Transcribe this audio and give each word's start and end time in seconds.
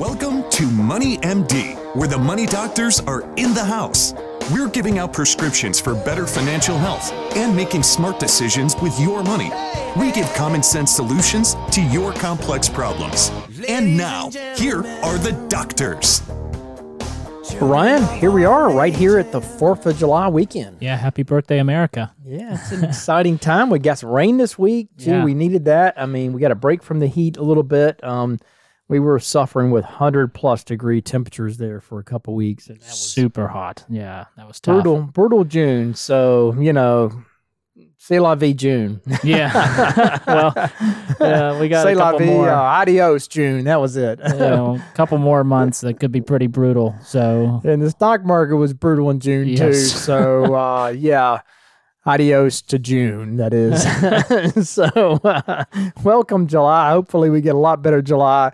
Welcome 0.00 0.48
to 0.52 0.64
Money 0.66 1.18
MD, 1.18 1.76
where 1.94 2.08
the 2.08 2.16
money 2.16 2.46
doctors 2.46 3.00
are 3.00 3.20
in 3.36 3.52
the 3.52 3.62
house. 3.62 4.14
We're 4.50 4.70
giving 4.70 4.98
out 4.98 5.12
prescriptions 5.12 5.78
for 5.78 5.94
better 5.94 6.26
financial 6.26 6.78
health 6.78 7.12
and 7.36 7.54
making 7.54 7.82
smart 7.82 8.18
decisions 8.18 8.74
with 8.76 8.98
your 8.98 9.22
money. 9.22 9.50
We 9.98 10.10
give 10.10 10.26
common 10.32 10.62
sense 10.62 10.90
solutions 10.90 11.54
to 11.72 11.82
your 11.82 12.14
complex 12.14 12.66
problems. 12.66 13.30
And 13.68 13.94
now, 13.94 14.30
here 14.56 14.78
are 15.02 15.18
the 15.18 15.32
doctors. 15.50 16.22
Ryan, 17.60 18.02
here 18.18 18.30
we 18.30 18.46
are 18.46 18.72
right 18.72 18.96
here 18.96 19.18
at 19.18 19.32
the 19.32 19.40
4th 19.40 19.84
of 19.84 19.98
July 19.98 20.28
weekend. 20.28 20.78
Yeah, 20.80 20.96
happy 20.96 21.24
birthday, 21.24 21.58
America. 21.58 22.10
Yeah, 22.24 22.54
it's 22.54 22.72
an 22.72 22.84
exciting 22.84 23.38
time. 23.38 23.68
We 23.68 23.80
got 23.80 23.98
some 23.98 24.08
rain 24.08 24.38
this 24.38 24.58
week. 24.58 24.88
Gee, 24.96 25.10
Yeah. 25.10 25.24
we 25.26 25.34
needed 25.34 25.66
that. 25.66 26.00
I 26.00 26.06
mean, 26.06 26.32
we 26.32 26.40
got 26.40 26.52
a 26.52 26.54
break 26.54 26.82
from 26.82 27.00
the 27.00 27.06
heat 27.06 27.36
a 27.36 27.42
little 27.42 27.62
bit. 27.62 28.02
Um, 28.02 28.38
we 28.90 28.98
were 29.00 29.18
suffering 29.18 29.70
with 29.70 29.84
100 29.84 30.34
plus 30.34 30.64
degree 30.64 31.00
temperatures 31.00 31.56
there 31.56 31.80
for 31.80 31.98
a 31.98 32.04
couple 32.04 32.34
weeks. 32.34 32.68
And 32.68 32.78
that 32.80 32.86
was 32.88 32.98
Super 32.98 33.48
hot. 33.48 33.84
Yeah, 33.88 34.26
that 34.36 34.46
was 34.46 34.60
tough. 34.60 34.74
brutal, 34.82 35.02
brutal 35.04 35.44
June. 35.44 35.94
So, 35.94 36.54
you 36.58 36.72
know, 36.72 37.12
c'est 37.98 38.18
la 38.18 38.34
vie 38.34 38.52
June. 38.52 39.00
Yeah. 39.22 40.18
well, 40.26 40.52
yeah, 41.20 41.60
we 41.60 41.68
got 41.68 41.84
C'est 41.84 41.92
a 41.92 41.94
la 41.96 42.10
couple 42.12 42.26
vie, 42.26 42.32
more. 42.32 42.48
uh, 42.48 42.80
adios 42.80 43.28
June. 43.28 43.64
That 43.64 43.80
was 43.80 43.96
it. 43.96 44.18
you 44.24 44.34
know, 44.38 44.76
a 44.76 44.94
couple 44.96 45.18
more 45.18 45.44
months 45.44 45.80
that 45.82 46.00
could 46.00 46.10
be 46.12 46.20
pretty 46.20 46.48
brutal. 46.48 46.94
So 47.02 47.60
And 47.64 47.80
the 47.80 47.90
stock 47.90 48.24
market 48.24 48.56
was 48.56 48.72
brutal 48.74 49.08
in 49.10 49.20
June 49.20 49.54
too. 49.54 49.72
So 49.74 50.54
uh, 50.56 50.88
yeah, 50.88 51.42
adios 52.06 52.62
to 52.62 52.78
June. 52.78 53.36
That 53.36 53.52
is. 53.54 54.68
so 54.68 55.20
uh, 55.22 55.64
welcome 56.02 56.46
July. 56.48 56.90
Hopefully 56.90 57.30
we 57.30 57.40
get 57.40 57.54
a 57.54 57.58
lot 57.58 57.82
better 57.82 58.02
July. 58.02 58.52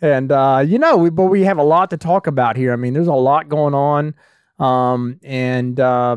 And 0.00 0.30
uh, 0.30 0.64
you 0.66 0.78
know, 0.78 0.96
we, 0.96 1.10
but 1.10 1.24
we 1.24 1.42
have 1.44 1.58
a 1.58 1.62
lot 1.62 1.90
to 1.90 1.96
talk 1.96 2.26
about 2.26 2.56
here. 2.56 2.72
I 2.72 2.76
mean, 2.76 2.94
there's 2.94 3.08
a 3.08 3.12
lot 3.12 3.48
going 3.48 3.74
on, 3.74 4.14
um, 4.58 5.18
and 5.22 5.78
uh, 5.80 6.16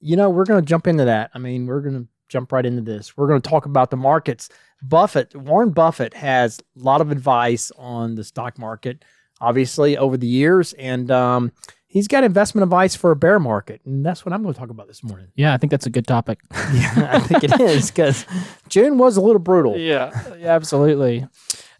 you 0.00 0.16
know, 0.16 0.30
we're 0.30 0.44
going 0.44 0.62
to 0.62 0.68
jump 0.68 0.86
into 0.86 1.04
that. 1.06 1.30
I 1.34 1.38
mean, 1.38 1.66
we're 1.66 1.80
going 1.80 2.02
to 2.02 2.08
jump 2.28 2.52
right 2.52 2.66
into 2.66 2.82
this. 2.82 3.16
We're 3.16 3.28
going 3.28 3.40
to 3.40 3.48
talk 3.48 3.66
about 3.66 3.90
the 3.90 3.96
markets. 3.96 4.48
Buffett, 4.82 5.34
Warren 5.34 5.70
Buffett, 5.70 6.12
has 6.14 6.60
a 6.78 6.82
lot 6.82 7.00
of 7.00 7.10
advice 7.10 7.70
on 7.78 8.16
the 8.16 8.24
stock 8.24 8.58
market 8.58 9.04
obviously 9.42 9.98
over 9.98 10.16
the 10.16 10.26
years 10.26 10.72
and 10.74 11.10
um, 11.10 11.52
he's 11.88 12.06
got 12.08 12.24
investment 12.24 12.62
advice 12.62 12.94
for 12.94 13.10
a 13.10 13.16
bear 13.16 13.40
market 13.40 13.80
and 13.84 14.06
that's 14.06 14.24
what 14.24 14.32
i'm 14.32 14.40
going 14.42 14.54
to 14.54 14.58
talk 14.58 14.70
about 14.70 14.86
this 14.86 15.02
morning 15.02 15.26
yeah, 15.34 15.52
I 15.52 15.56
think 15.56 15.72
that's 15.72 15.84
a 15.84 15.90
good 15.90 16.06
topic. 16.06 16.38
yeah 16.72 17.10
i 17.12 17.18
think 17.18 17.44
it 17.44 17.60
is 17.60 17.90
because 17.90 18.24
june 18.68 18.96
was 18.96 19.16
a 19.16 19.20
little 19.20 19.40
brutal 19.40 19.76
yeah, 19.76 20.12
yeah, 20.38 20.54
absolutely. 20.54 21.26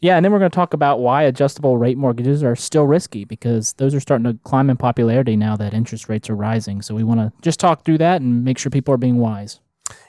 Yeah, 0.02 0.16
and 0.16 0.24
then 0.24 0.32
we're 0.32 0.40
going 0.40 0.50
to 0.50 0.54
talk 0.54 0.74
about 0.74 0.98
why 0.98 1.22
adjustable 1.22 1.78
rate 1.78 1.96
mortgages 1.96 2.42
are 2.42 2.56
still 2.56 2.86
risky 2.86 3.24
because 3.24 3.74
those 3.74 3.94
are 3.94 4.00
starting 4.00 4.24
to 4.24 4.36
climb 4.42 4.68
in 4.68 4.76
popularity 4.76 5.36
now 5.36 5.56
that 5.56 5.72
interest 5.72 6.08
rates 6.08 6.28
are 6.28 6.34
rising. 6.34 6.82
So 6.82 6.92
we 6.96 7.04
want 7.04 7.20
to 7.20 7.32
just 7.40 7.60
talk 7.60 7.84
through 7.84 7.98
that 7.98 8.20
and 8.20 8.44
make 8.44 8.58
sure 8.58 8.68
people 8.68 8.92
are 8.92 8.98
being 8.98 9.18
wise. 9.18 9.60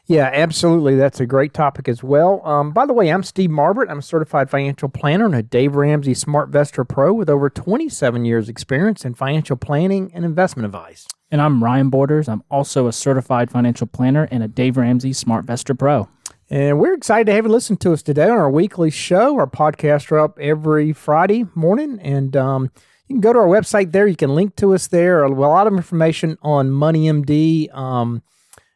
yeah 0.08 0.30
absolutely 0.34 0.96
that's 0.96 1.20
a 1.20 1.26
great 1.26 1.54
topic 1.54 1.88
as 1.88 2.02
well 2.04 2.42
um, 2.46 2.72
by 2.72 2.86
the 2.86 2.94
way 2.94 3.10
i'm 3.10 3.24
steve 3.24 3.50
marbert 3.50 3.90
i'm 3.90 4.00
a 4.00 4.02
certified 4.02 4.50
financial 4.50 4.88
planner 4.90 5.26
and 5.26 5.36
a 5.36 5.44
dave 5.44 5.76
ramsey 5.76 6.14
Smart 6.14 6.52
smartvestor 6.52 6.88
pro 6.88 7.14
with 7.14 7.30
over 7.30 7.50
27 7.50 8.24
years 8.26 8.50
experience 8.50 9.04
in 9.06 9.14
financial 9.14 9.56
planning 9.58 10.12
and 10.14 10.24
investment 10.26 10.66
advice 10.66 11.08
And 11.32 11.42
I'm 11.42 11.64
Ryan 11.64 11.90
Borders. 11.90 12.28
I'm 12.30 12.44
also 12.52 12.86
a 12.88 12.94
certified 12.94 13.50
financial 13.50 13.88
planner 13.88 14.28
and 14.30 14.44
a 14.44 14.48
Dave 14.48 14.78
Ramsey 14.78 15.14
Smart 15.14 15.46
SmartVestor 15.46 15.78
Pro. 15.78 16.08
And 16.50 16.78
we're 16.78 16.94
excited 16.94 17.28
to 17.28 17.34
have 17.34 17.46
you 17.46 17.52
listen 17.52 17.78
to 17.78 17.94
us 17.94 18.04
today 18.04 18.26
on 18.26 18.38
our 18.38 18.50
weekly 18.50 18.92
show. 18.92 19.38
Our 19.40 19.48
podcasts 19.48 20.12
are 20.12 20.20
up 20.20 20.38
every 20.40 20.92
Friday 20.92 21.46
morning, 21.56 22.00
and 22.02 22.36
um, 22.36 22.64
you 23.08 23.16
can 23.16 23.22
go 23.22 23.32
to 23.32 23.40
our 23.40 23.48
website 23.48 23.92
there. 23.92 24.08
You 24.08 24.18
can 24.18 24.36
link 24.36 24.58
to 24.58 24.74
us 24.76 24.88
there. 24.88 25.24
A 25.24 25.30
lot 25.30 25.68
of 25.68 25.74
information 25.74 26.38
on 26.42 26.70
MoneyMD, 26.70 27.74
um, 27.74 28.22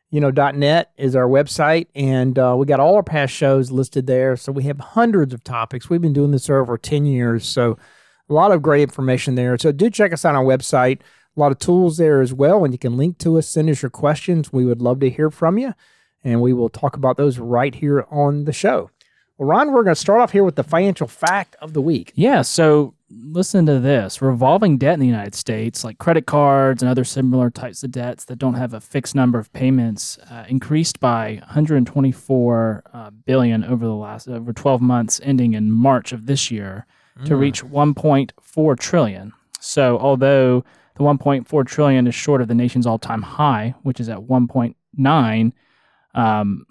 you 0.09 0.21
know, 0.21 0.31
.net 0.31 0.91
is 0.97 1.13
our 1.13 1.27
website, 1.27 1.87
and 1.93 2.39
uh, 2.39 2.55
we 2.57 2.65
got 2.65 2.79
all 2.79 2.95
our 2.95 3.03
past 3.03 3.33
shows 3.33 3.69
listed 3.69 4.07
there. 4.07 4.37
So 4.37 4.53
we 4.53 4.63
have 4.63 4.79
hundreds 4.79 5.33
of 5.33 5.43
topics. 5.43 5.89
We've 5.89 6.01
been 6.01 6.13
doing 6.13 6.31
this 6.31 6.49
over 6.49 6.77
ten 6.77 7.05
years, 7.05 7.45
so 7.45 7.77
a 8.29 8.33
lot 8.33 8.53
of 8.53 8.61
great 8.61 8.83
information 8.83 9.35
there. 9.35 9.57
So 9.57 9.73
do 9.73 9.89
check 9.89 10.13
us 10.13 10.23
out 10.23 10.35
on 10.35 10.37
our 10.37 10.57
website. 10.57 11.01
A 11.35 11.39
lot 11.39 11.51
of 11.51 11.59
tools 11.59 11.97
there 11.97 12.21
as 12.21 12.33
well, 12.33 12.63
and 12.63 12.73
you 12.73 12.79
can 12.79 12.95
link 12.95 13.17
to 13.19 13.37
us. 13.37 13.47
Send 13.47 13.69
us 13.69 13.81
your 13.81 13.91
questions. 13.91 14.53
We 14.53 14.65
would 14.65 14.81
love 14.81 15.01
to 15.01 15.09
hear 15.09 15.29
from 15.29 15.57
you 15.57 15.73
and 16.27 16.41
we 16.41 16.51
will 16.51 16.67
talk 16.67 16.97
about 16.97 17.15
those 17.15 17.39
right 17.39 17.73
here 17.73 18.05
on 18.11 18.43
the 18.43 18.51
show. 18.51 18.91
Well, 19.37 19.47
Ron, 19.47 19.71
we're 19.71 19.83
going 19.83 19.95
to 19.95 20.01
start 20.01 20.19
off 20.19 20.33
here 20.33 20.43
with 20.43 20.55
the 20.55 20.63
financial 20.63 21.07
fact 21.07 21.55
of 21.61 21.71
the 21.71 21.81
week. 21.81 22.11
Yeah, 22.15 22.41
so 22.41 22.95
listen 23.09 23.65
to 23.67 23.79
this. 23.79 24.21
Revolving 24.21 24.77
debt 24.77 24.95
in 24.95 24.99
the 24.99 25.05
United 25.05 25.35
States, 25.35 25.85
like 25.85 25.99
credit 25.99 26.25
cards 26.25 26.83
and 26.83 26.89
other 26.89 27.05
similar 27.05 27.49
types 27.49 27.81
of 27.83 27.91
debts 27.91 28.25
that 28.25 28.39
don't 28.39 28.55
have 28.55 28.73
a 28.73 28.81
fixed 28.81 29.15
number 29.15 29.39
of 29.39 29.53
payments, 29.53 30.17
uh, 30.29 30.43
increased 30.49 30.99
by 30.99 31.35
124 31.45 32.83
uh, 32.93 33.09
billion 33.25 33.63
over 33.63 33.85
the 33.85 33.93
last 33.93 34.27
over 34.27 34.51
12 34.51 34.81
months 34.81 35.21
ending 35.23 35.53
in 35.53 35.71
March 35.71 36.11
of 36.11 36.25
this 36.25 36.51
year 36.51 36.85
to 37.25 37.35
reach 37.35 37.63
1.4 37.63 38.79
trillion. 38.79 39.33
So, 39.59 39.97
although 39.97 40.63
the 40.95 41.03
1.4 41.03 41.65
trillion 41.65 42.05
is 42.05 42.13
short 42.13 42.41
of 42.41 42.47
the 42.47 42.53
nation's 42.53 42.85
all-time 42.85 43.23
high, 43.23 43.73
which 43.81 43.99
is 43.99 44.07
at 44.07 44.19
1.9 44.19 45.51
um, 46.17 46.65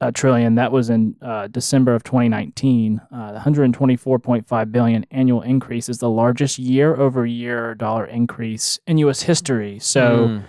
a 0.00 0.12
trillion. 0.12 0.56
That 0.56 0.72
was 0.72 0.90
in 0.90 1.16
uh, 1.22 1.46
December 1.48 1.94
of 1.94 2.04
2019. 2.04 3.00
Uh, 3.10 3.32
the 3.32 3.38
124.5 3.38 4.72
billion 4.72 5.06
annual 5.10 5.42
increase 5.42 5.88
is 5.88 5.98
the 5.98 6.10
largest 6.10 6.58
year-over-year 6.58 7.74
dollar 7.76 8.04
increase 8.06 8.78
in 8.86 8.98
U.S. 8.98 9.22
history. 9.22 9.78
So 9.78 10.28
Mm. 10.28 10.44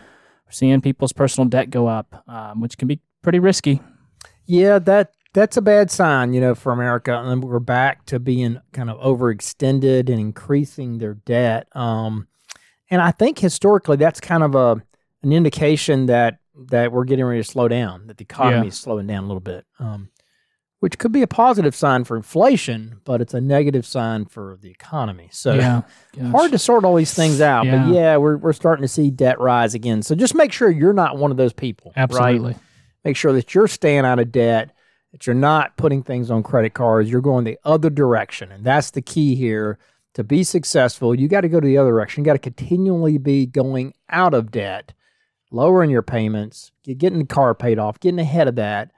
seeing 0.49 0.81
people's 0.81 1.13
personal 1.13 1.47
debt 1.49 1.69
go 1.69 1.87
up, 1.87 2.23
um, 2.27 2.61
which 2.61 2.77
can 2.77 2.87
be 2.87 2.99
pretty 3.21 3.39
risky. 3.39 3.81
Yeah, 4.45 4.79
that 4.79 5.11
that's 5.33 5.55
a 5.57 5.61
bad 5.61 5.91
sign, 5.91 6.33
you 6.33 6.41
know, 6.41 6.55
for 6.55 6.71
America. 6.71 7.13
And 7.13 7.43
we're 7.43 7.59
back 7.59 8.05
to 8.07 8.19
being 8.19 8.59
kind 8.73 8.89
of 8.89 8.97
overextended 8.99 10.09
and 10.09 10.19
increasing 10.19 10.97
their 10.97 11.13
debt. 11.15 11.67
Um, 11.75 12.27
and 12.89 13.01
I 13.01 13.11
think 13.11 13.39
historically 13.39 13.97
that's 13.97 14.19
kind 14.19 14.43
of 14.43 14.55
a 14.55 14.81
an 15.23 15.31
indication 15.31 16.05
that 16.07 16.39
that 16.69 16.91
we're 16.91 17.03
getting 17.05 17.25
ready 17.25 17.41
to 17.41 17.49
slow 17.49 17.67
down, 17.67 18.07
that 18.07 18.17
the 18.17 18.23
economy 18.23 18.63
Yeah. 18.65 18.69
is 18.69 18.77
slowing 18.77 19.07
down 19.07 19.23
a 19.23 19.27
little 19.27 19.39
bit. 19.41 19.65
Um, 19.79 20.09
which 20.79 20.99
could 20.99 21.11
be 21.11 21.23
a 21.23 21.27
positive 21.27 21.73
sign 21.75 22.03
for 22.03 22.15
inflation, 22.15 23.01
but 23.03 23.19
it's 23.19 23.33
a 23.33 23.41
negative 23.41 23.83
sign 23.83 24.25
for 24.25 24.59
the 24.61 24.69
economy. 24.69 25.27
So 25.31 25.53
yeah, 25.55 25.81
hard 26.31 26.51
to 26.51 26.59
sort 26.59 26.85
all 26.85 26.93
these 26.95 27.15
things 27.15 27.41
out. 27.41 27.63
But 27.65 27.71
Yeah. 27.87 27.91
yeah, 27.91 28.17
we're, 28.17 28.37
we're 28.37 28.53
starting 28.53 28.83
to 28.83 28.87
see 28.87 29.09
debt 29.09 29.39
rise 29.39 29.73
again. 29.73 30.03
So 30.03 30.13
just 30.13 30.35
make 30.35 30.51
sure 30.51 30.69
you're 30.69 30.93
not 30.93 31.17
one 31.17 31.31
of 31.31 31.37
those 31.37 31.51
people. 31.53 31.93
right? 31.97 32.03
absolutely. 32.03 32.55
Make 33.03 33.15
sure 33.17 33.33
that 33.33 33.55
you're 33.55 33.67
staying 33.67 34.05
out 34.05 34.19
of 34.19 34.31
debt, 34.31 34.71
that 35.13 35.25
you're 35.25 35.33
not 35.33 35.77
putting 35.77 36.03
things 36.03 36.29
on 36.29 36.43
credit 36.43 36.75
cards. 36.75 37.09
You're 37.09 37.21
going 37.21 37.43
the 37.45 37.57
other 37.63 37.89
direction. 37.89 38.51
And 38.51 38.63
that's 38.63 38.91
the 38.91 39.01
key 39.01 39.33
here. 39.35 39.79
To 40.13 40.23
be 40.23 40.43
successful, 40.43 41.13
you 41.15 41.27
got 41.27 41.41
to 41.41 41.49
go 41.49 41.59
to 41.59 41.65
the 41.65 41.77
other 41.79 41.91
direction. 41.91 42.21
You 42.23 42.25
got 42.25 42.33
to 42.33 42.39
continually 42.39 43.17
be 43.17 43.45
going 43.47 43.93
out 44.09 44.33
of 44.33 44.49
debt, 44.51 44.93
lowering 45.51 45.89
your 45.89 46.01
payments, 46.01 46.71
getting 46.83 47.19
the 47.19 47.25
car 47.25 47.53
paid 47.55 47.79
off, 47.79 47.99
getting 47.99 48.19
ahead 48.19 48.47
of 48.47 48.55
that, 48.55 48.91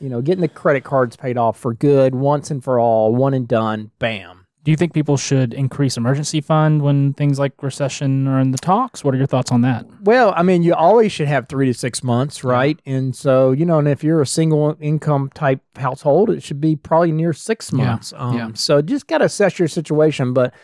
you 0.00 0.08
know, 0.08 0.20
getting 0.20 0.42
the 0.42 0.48
credit 0.48 0.82
cards 0.82 1.16
paid 1.16 1.36
off 1.36 1.58
for 1.58 1.74
good 1.74 2.14
once 2.14 2.50
and 2.50 2.62
for 2.64 2.80
all, 2.80 3.14
one 3.14 3.34
and 3.34 3.46
done, 3.46 3.90
bam. 3.98 4.46
Do 4.64 4.70
you 4.70 4.76
think 4.76 4.94
people 4.94 5.16
should 5.16 5.52
increase 5.54 5.96
emergency 5.96 6.40
fund 6.40 6.82
when 6.82 7.14
things 7.14 7.36
like 7.36 7.60
recession 7.64 8.28
are 8.28 8.38
in 8.38 8.52
the 8.52 8.58
talks? 8.58 9.02
What 9.02 9.12
are 9.12 9.18
your 9.18 9.26
thoughts 9.26 9.50
on 9.50 9.62
that? 9.62 9.84
Well, 10.02 10.32
I 10.36 10.44
mean, 10.44 10.62
you 10.62 10.72
always 10.72 11.10
should 11.10 11.26
have 11.26 11.48
three 11.48 11.66
to 11.66 11.74
six 11.74 12.04
months, 12.04 12.44
right? 12.44 12.80
And 12.86 13.14
so, 13.14 13.50
you 13.50 13.66
know, 13.66 13.80
and 13.80 13.88
if 13.88 14.04
you're 14.04 14.22
a 14.22 14.26
single 14.26 14.76
income 14.80 15.30
type 15.34 15.60
household, 15.76 16.30
it 16.30 16.44
should 16.44 16.60
be 16.60 16.76
probably 16.76 17.10
near 17.10 17.32
six 17.32 17.72
Yeah, 17.72 17.78
months. 17.78 18.12
Um, 18.16 18.36
yeah. 18.36 18.50
So 18.54 18.82
just 18.82 19.08
got 19.08 19.18
to 19.18 19.24
assess 19.24 19.58
your 19.58 19.66
situation. 19.66 20.32
But 20.32 20.54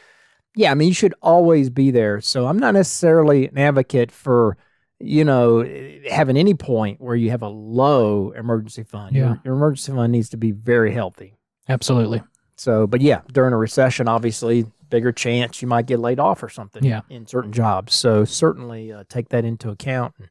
yeah, 0.54 0.70
I 0.70 0.74
mean, 0.74 0.88
you 0.88 0.94
should 0.94 1.14
always 1.20 1.68
be 1.68 1.90
there. 1.90 2.20
So 2.20 2.46
I'm 2.46 2.58
not 2.58 2.74
necessarily 2.74 3.48
an 3.48 3.58
advocate 3.58 4.12
for, 4.12 4.56
you 5.00 5.24
know, 5.24 5.62
having 6.10 6.36
any 6.36 6.54
point 6.54 7.00
where 7.00 7.14
you 7.16 7.30
have 7.30 7.42
a 7.42 7.48
low 7.48 8.30
emergency 8.32 8.82
fund. 8.82 9.14
Yeah. 9.14 9.20
Your, 9.26 9.40
your 9.44 9.54
emergency 9.54 9.92
fund 9.92 10.12
needs 10.12 10.28
to 10.30 10.36
be 10.36 10.50
very 10.50 10.92
healthy. 10.92 11.34
Absolutely. 11.68 12.22
So, 12.56 12.86
but 12.86 13.00
yeah, 13.00 13.20
during 13.32 13.52
a 13.52 13.56
recession, 13.56 14.08
obviously, 14.08 14.66
bigger 14.90 15.12
chance 15.12 15.60
you 15.62 15.68
might 15.68 15.86
get 15.86 16.00
laid 16.00 16.18
off 16.18 16.42
or 16.42 16.48
something 16.48 16.82
Yeah. 16.82 17.02
in 17.10 17.26
certain 17.26 17.52
jobs. 17.52 17.94
So, 17.94 18.24
certainly 18.24 18.92
uh, 18.92 19.04
take 19.08 19.28
that 19.28 19.44
into 19.44 19.70
account 19.70 20.14
and 20.18 20.28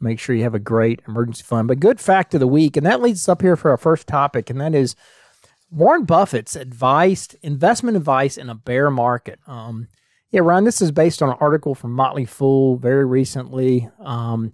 make 0.00 0.18
sure 0.18 0.34
you 0.36 0.42
have 0.42 0.54
a 0.54 0.58
great 0.58 1.00
emergency 1.08 1.42
fund. 1.44 1.68
But 1.68 1.80
good 1.80 2.00
fact 2.00 2.34
of 2.34 2.40
the 2.40 2.46
week, 2.46 2.76
and 2.76 2.84
that 2.84 3.00
leads 3.00 3.22
us 3.22 3.28
up 3.30 3.40
here 3.40 3.56
for 3.56 3.70
our 3.70 3.78
first 3.78 4.06
topic, 4.06 4.50
and 4.50 4.60
that 4.60 4.74
is 4.74 4.94
Warren 5.70 6.04
Buffett's 6.04 6.56
advice, 6.56 7.28
investment 7.42 7.96
advice 7.96 8.36
in 8.36 8.50
a 8.50 8.54
bear 8.54 8.90
market. 8.90 9.38
Um, 9.46 9.88
yeah, 10.34 10.40
Ryan, 10.40 10.64
this 10.64 10.82
is 10.82 10.90
based 10.90 11.22
on 11.22 11.28
an 11.28 11.36
article 11.38 11.76
from 11.76 11.92
Motley 11.92 12.24
Fool 12.24 12.74
very 12.74 13.04
recently. 13.04 13.88
Um, 14.00 14.52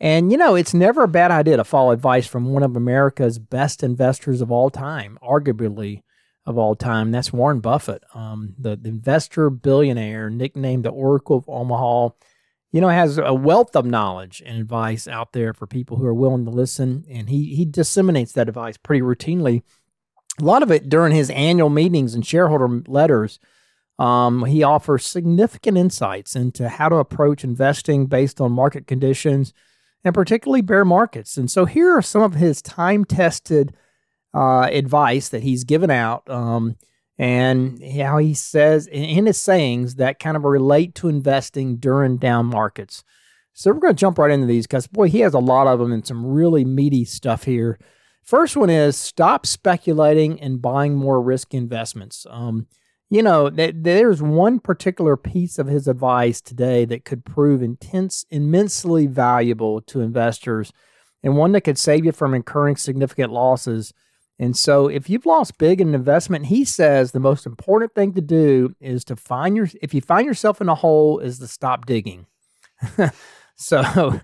and, 0.00 0.32
you 0.32 0.36
know, 0.36 0.56
it's 0.56 0.74
never 0.74 1.04
a 1.04 1.08
bad 1.08 1.30
idea 1.30 1.56
to 1.56 1.62
follow 1.62 1.92
advice 1.92 2.26
from 2.26 2.52
one 2.52 2.64
of 2.64 2.74
America's 2.74 3.38
best 3.38 3.84
investors 3.84 4.40
of 4.40 4.50
all 4.50 4.70
time, 4.70 5.20
arguably 5.22 6.02
of 6.44 6.58
all 6.58 6.74
time. 6.74 7.12
That's 7.12 7.32
Warren 7.32 7.60
Buffett, 7.60 8.02
um, 8.12 8.56
the, 8.58 8.74
the 8.74 8.88
investor 8.88 9.50
billionaire, 9.50 10.30
nicknamed 10.30 10.84
the 10.84 10.90
Oracle 10.90 11.36
of 11.36 11.48
Omaha. 11.48 12.08
You 12.72 12.80
know, 12.80 12.88
has 12.88 13.16
a 13.16 13.32
wealth 13.32 13.76
of 13.76 13.86
knowledge 13.86 14.42
and 14.44 14.58
advice 14.58 15.06
out 15.06 15.32
there 15.32 15.54
for 15.54 15.68
people 15.68 15.98
who 15.98 16.06
are 16.06 16.14
willing 16.14 16.44
to 16.44 16.50
listen, 16.50 17.04
and 17.08 17.30
he 17.30 17.54
he 17.54 17.64
disseminates 17.64 18.32
that 18.32 18.48
advice 18.48 18.76
pretty 18.76 19.02
routinely. 19.02 19.62
A 20.40 20.44
lot 20.44 20.64
of 20.64 20.72
it 20.72 20.88
during 20.88 21.14
his 21.14 21.30
annual 21.30 21.70
meetings 21.70 22.14
and 22.14 22.26
shareholder 22.26 22.82
letters. 22.88 23.38
Um, 24.00 24.46
he 24.46 24.62
offers 24.62 25.04
significant 25.04 25.76
insights 25.76 26.34
into 26.34 26.70
how 26.70 26.88
to 26.88 26.96
approach 26.96 27.44
investing 27.44 28.06
based 28.06 28.40
on 28.40 28.50
market 28.50 28.86
conditions 28.86 29.52
and 30.02 30.14
particularly 30.14 30.62
bear 30.62 30.86
markets. 30.86 31.36
And 31.36 31.50
so 31.50 31.66
here 31.66 31.94
are 31.94 32.00
some 32.00 32.22
of 32.22 32.32
his 32.32 32.62
time 32.62 33.04
tested 33.04 33.74
uh, 34.32 34.68
advice 34.72 35.28
that 35.28 35.42
he's 35.42 35.64
given 35.64 35.90
out 35.90 36.28
um, 36.30 36.76
and 37.18 37.78
how 37.94 38.16
he 38.16 38.32
says 38.32 38.86
in 38.86 39.26
his 39.26 39.38
sayings 39.38 39.96
that 39.96 40.18
kind 40.18 40.34
of 40.34 40.44
relate 40.44 40.94
to 40.94 41.08
investing 41.08 41.76
during 41.76 42.16
down 42.16 42.46
markets. 42.46 43.04
So 43.52 43.70
we're 43.70 43.80
going 43.80 43.94
to 43.94 44.00
jump 44.00 44.16
right 44.16 44.30
into 44.30 44.46
these 44.46 44.66
because, 44.66 44.86
boy, 44.86 45.10
he 45.10 45.20
has 45.20 45.34
a 45.34 45.38
lot 45.38 45.66
of 45.66 45.78
them 45.78 45.92
and 45.92 46.06
some 46.06 46.24
really 46.24 46.64
meaty 46.64 47.04
stuff 47.04 47.44
here. 47.44 47.78
First 48.22 48.56
one 48.56 48.70
is 48.70 48.96
stop 48.96 49.44
speculating 49.44 50.40
and 50.40 50.62
buying 50.62 50.94
more 50.94 51.20
risk 51.20 51.52
investments. 51.52 52.26
Um, 52.30 52.66
you 53.10 53.22
know, 53.22 53.50
th- 53.50 53.74
there's 53.76 54.22
one 54.22 54.60
particular 54.60 55.16
piece 55.16 55.58
of 55.58 55.66
his 55.66 55.88
advice 55.88 56.40
today 56.40 56.84
that 56.86 57.04
could 57.04 57.24
prove 57.24 57.60
intense, 57.60 58.24
immensely 58.30 59.06
valuable 59.08 59.80
to 59.82 60.00
investors 60.00 60.72
and 61.22 61.36
one 61.36 61.52
that 61.52 61.62
could 61.62 61.76
save 61.76 62.04
you 62.04 62.12
from 62.12 62.34
incurring 62.34 62.76
significant 62.76 63.32
losses. 63.32 63.92
And 64.38 64.56
so, 64.56 64.88
if 64.88 65.10
you've 65.10 65.26
lost 65.26 65.58
big 65.58 65.80
in 65.80 65.88
an 65.88 65.94
investment, 65.94 66.46
he 66.46 66.64
says 66.64 67.12
the 67.12 67.20
most 67.20 67.44
important 67.44 67.94
thing 67.94 68.14
to 68.14 68.22
do 68.22 68.74
is 68.80 69.04
to 69.04 69.16
find 69.16 69.56
your, 69.56 69.68
if 69.82 69.92
you 69.92 70.00
find 70.00 70.24
yourself 70.24 70.60
in 70.60 70.68
a 70.68 70.74
hole, 70.74 71.18
is 71.18 71.40
to 71.40 71.48
stop 71.48 71.84
digging. 71.84 72.26
so, 73.56 74.20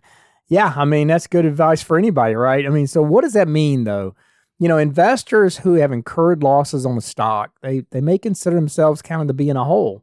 yeah, 0.48 0.72
I 0.74 0.84
mean, 0.84 1.08
that's 1.08 1.26
good 1.26 1.44
advice 1.44 1.82
for 1.82 1.98
anybody, 1.98 2.34
right? 2.34 2.64
I 2.64 2.70
mean, 2.70 2.86
so 2.86 3.02
what 3.02 3.22
does 3.22 3.34
that 3.34 3.48
mean 3.48 3.84
though? 3.84 4.14
You 4.58 4.68
know, 4.68 4.78
investors 4.78 5.58
who 5.58 5.74
have 5.74 5.92
incurred 5.92 6.42
losses 6.42 6.86
on 6.86 6.94
the 6.94 7.02
stock, 7.02 7.52
they 7.62 7.80
they 7.90 8.00
may 8.00 8.18
consider 8.18 8.56
themselves 8.56 9.02
kind 9.02 9.20
of 9.20 9.28
to 9.28 9.34
be 9.34 9.48
in 9.48 9.56
a 9.56 9.64
hole. 9.64 10.02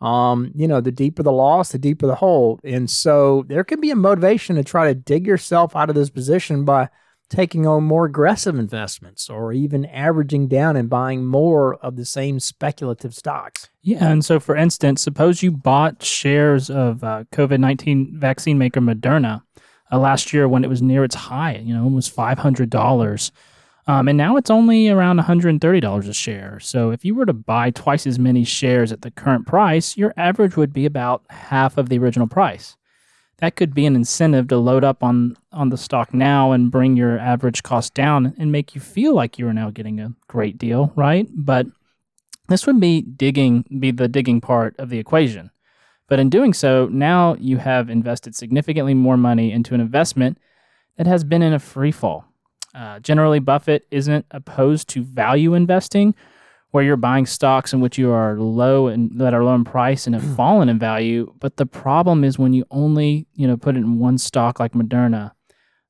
Um, 0.00 0.52
you 0.54 0.68
know, 0.68 0.80
the 0.80 0.92
deeper 0.92 1.24
the 1.24 1.32
loss, 1.32 1.72
the 1.72 1.78
deeper 1.78 2.06
the 2.06 2.14
hole. 2.14 2.60
And 2.62 2.88
so 2.88 3.44
there 3.48 3.64
can 3.64 3.80
be 3.80 3.90
a 3.90 3.96
motivation 3.96 4.54
to 4.54 4.62
try 4.62 4.86
to 4.86 4.94
dig 4.94 5.26
yourself 5.26 5.74
out 5.74 5.88
of 5.88 5.96
this 5.96 6.10
position 6.10 6.64
by 6.64 6.88
taking 7.28 7.66
on 7.66 7.84
more 7.84 8.06
aggressive 8.06 8.58
investments 8.58 9.28
or 9.28 9.52
even 9.52 9.84
averaging 9.86 10.48
down 10.48 10.76
and 10.76 10.88
buying 10.88 11.26
more 11.26 11.74
of 11.76 11.96
the 11.96 12.04
same 12.04 12.40
speculative 12.40 13.14
stocks. 13.14 13.68
Yeah. 13.82 14.08
And 14.08 14.24
so, 14.24 14.40
for 14.40 14.56
instance, 14.56 15.02
suppose 15.02 15.42
you 15.42 15.50
bought 15.50 16.02
shares 16.02 16.70
of 16.70 17.04
uh, 17.04 17.24
COVID 17.32 17.58
19 17.58 18.18
vaccine 18.18 18.56
maker 18.56 18.80
Moderna 18.80 19.42
uh, 19.90 19.98
last 19.98 20.32
year 20.32 20.48
when 20.48 20.64
it 20.64 20.70
was 20.70 20.80
near 20.80 21.04
its 21.04 21.14
high, 21.14 21.56
you 21.56 21.74
know, 21.74 21.82
almost 21.82 22.14
$500. 22.14 23.30
Um, 23.88 24.06
and 24.06 24.18
now 24.18 24.36
it's 24.36 24.50
only 24.50 24.90
around 24.90 25.18
$130 25.18 26.08
a 26.08 26.12
share. 26.12 26.60
So 26.60 26.90
if 26.90 27.06
you 27.06 27.14
were 27.14 27.24
to 27.24 27.32
buy 27.32 27.70
twice 27.70 28.06
as 28.06 28.18
many 28.18 28.44
shares 28.44 28.92
at 28.92 29.00
the 29.00 29.10
current 29.10 29.46
price, 29.46 29.96
your 29.96 30.12
average 30.18 30.56
would 30.56 30.74
be 30.74 30.84
about 30.84 31.22
half 31.30 31.78
of 31.78 31.88
the 31.88 31.98
original 31.98 32.26
price. 32.26 32.76
That 33.38 33.56
could 33.56 33.72
be 33.72 33.86
an 33.86 33.96
incentive 33.96 34.48
to 34.48 34.58
load 34.58 34.84
up 34.84 35.02
on, 35.02 35.38
on 35.52 35.70
the 35.70 35.78
stock 35.78 36.12
now 36.12 36.52
and 36.52 36.70
bring 36.70 36.96
your 36.96 37.18
average 37.18 37.62
cost 37.62 37.94
down 37.94 38.34
and 38.36 38.52
make 38.52 38.74
you 38.74 38.80
feel 38.80 39.14
like 39.14 39.38
you 39.38 39.48
are 39.48 39.54
now 39.54 39.70
getting 39.70 40.00
a 40.00 40.12
great 40.26 40.58
deal, 40.58 40.92
right? 40.94 41.26
But 41.32 41.66
this 42.48 42.66
would 42.66 42.80
be 42.80 43.00
digging 43.00 43.64
be 43.78 43.90
the 43.90 44.08
digging 44.08 44.42
part 44.42 44.74
of 44.78 44.90
the 44.90 44.98
equation. 44.98 45.50
But 46.08 46.18
in 46.18 46.28
doing 46.28 46.52
so, 46.52 46.88
now 46.90 47.36
you 47.38 47.58
have 47.58 47.88
invested 47.88 48.34
significantly 48.34 48.92
more 48.92 49.16
money 49.16 49.50
into 49.50 49.74
an 49.74 49.80
investment 49.80 50.36
that 50.96 51.06
has 51.06 51.24
been 51.24 51.42
in 51.42 51.54
a 51.54 51.58
free 51.58 51.92
fall. 51.92 52.24
Uh, 52.74 53.00
generally, 53.00 53.38
Buffett 53.38 53.86
isn't 53.90 54.26
opposed 54.30 54.88
to 54.90 55.02
value 55.02 55.54
investing, 55.54 56.14
where 56.70 56.84
you're 56.84 56.96
buying 56.96 57.24
stocks 57.26 57.72
in 57.72 57.80
which 57.80 57.96
you 57.96 58.10
are 58.10 58.38
low 58.38 58.88
and 58.88 59.18
that 59.18 59.32
are 59.32 59.42
low 59.42 59.54
in 59.54 59.64
price 59.64 60.06
and 60.06 60.14
have 60.14 60.36
fallen 60.36 60.68
in 60.68 60.78
value. 60.78 61.32
But 61.40 61.56
the 61.56 61.66
problem 61.66 62.24
is 62.24 62.38
when 62.38 62.52
you 62.52 62.64
only 62.70 63.26
you 63.34 63.46
know 63.46 63.56
put 63.56 63.76
it 63.76 63.80
in 63.80 63.98
one 63.98 64.18
stock 64.18 64.60
like 64.60 64.72
Moderna, 64.72 65.32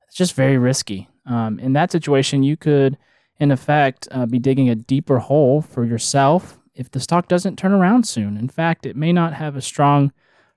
it's 0.07 0.15
just 0.15 0.33
very 0.33 0.57
risky. 0.57 1.07
Um, 1.25 1.59
in 1.59 1.73
that 1.73 1.91
situation, 1.91 2.43
you 2.43 2.57
could, 2.57 2.97
in 3.39 3.51
effect, 3.51 4.07
uh, 4.11 4.25
be 4.25 4.39
digging 4.39 4.69
a 4.69 4.75
deeper 4.75 5.19
hole 5.19 5.61
for 5.61 5.85
yourself 5.85 6.59
if 6.73 6.89
the 6.89 6.99
stock 6.99 7.27
doesn't 7.27 7.57
turn 7.57 7.73
around 7.73 8.07
soon. 8.07 8.37
In 8.37 8.47
fact, 8.47 8.85
it 8.85 8.95
may 8.95 9.11
not 9.11 9.33
have 9.33 9.55
a 9.55 9.61
strong 9.61 10.11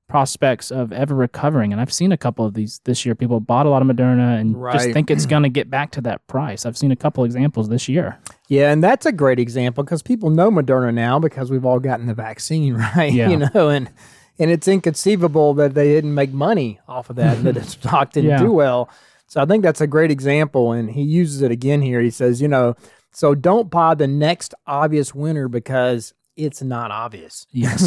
prospects 0.08 0.70
of 0.70 0.92
ever 0.92 1.14
recovering. 1.14 1.72
And 1.72 1.80
I've 1.80 1.92
seen 1.92 2.12
a 2.12 2.16
couple 2.16 2.44
of 2.44 2.54
these 2.54 2.80
this 2.84 3.06
year. 3.06 3.14
People 3.14 3.40
bought 3.40 3.66
a 3.66 3.70
lot 3.70 3.82
of 3.82 3.88
Moderna 3.88 4.38
and 4.38 4.60
right. 4.60 4.74
just 4.74 4.90
think 4.92 5.10
it's 5.10 5.26
going 5.26 5.42
to 5.42 5.48
get 5.60 5.70
back 5.70 5.90
to 5.92 6.00
that 6.02 6.26
price. 6.26 6.66
I've 6.66 6.76
seen 6.76 6.92
a 6.92 6.96
couple 6.96 7.24
examples 7.24 7.68
this 7.68 7.88
year. 7.88 8.18
Yeah, 8.48 8.70
and 8.70 8.82
that's 8.84 9.06
a 9.06 9.12
great 9.12 9.38
example 9.38 9.84
because 9.84 10.02
people 10.02 10.30
know 10.30 10.50
Moderna 10.50 10.92
now 10.92 11.18
because 11.18 11.50
we've 11.50 11.64
all 11.64 11.80
gotten 11.80 12.06
the 12.06 12.14
vaccine, 12.14 12.74
right? 12.96 13.12
Yeah. 13.12 13.30
You 13.30 13.36
know, 13.38 13.68
and 13.68 13.90
and 14.38 14.50
it's 14.50 14.68
inconceivable 14.68 15.54
that 15.54 15.74
they 15.74 15.88
didn't 15.88 16.14
make 16.14 16.32
money 16.32 16.80
off 16.88 17.10
of 17.10 17.16
that 17.16 17.38
and 17.38 17.46
that 17.46 17.56
its 17.58 17.72
stock 17.72 18.12
didn't 18.12 18.30
yeah. 18.30 18.38
do 18.38 18.52
well. 18.52 18.90
So 19.26 19.40
I 19.40 19.46
think 19.46 19.62
that's 19.62 19.80
a 19.80 19.86
great 19.86 20.10
example. 20.10 20.72
And 20.72 20.90
he 20.90 21.02
uses 21.02 21.40
it 21.40 21.50
again 21.50 21.80
here. 21.80 22.00
He 22.00 22.10
says, 22.10 22.42
you 22.42 22.48
know, 22.48 22.74
so 23.12 23.34
don't 23.34 23.70
buy 23.70 23.94
the 23.94 24.06
next 24.06 24.54
obvious 24.66 25.14
winner 25.14 25.48
because 25.48 26.12
it's 26.36 26.62
not 26.62 26.90
obvious. 26.90 27.46
Yes. 27.52 27.82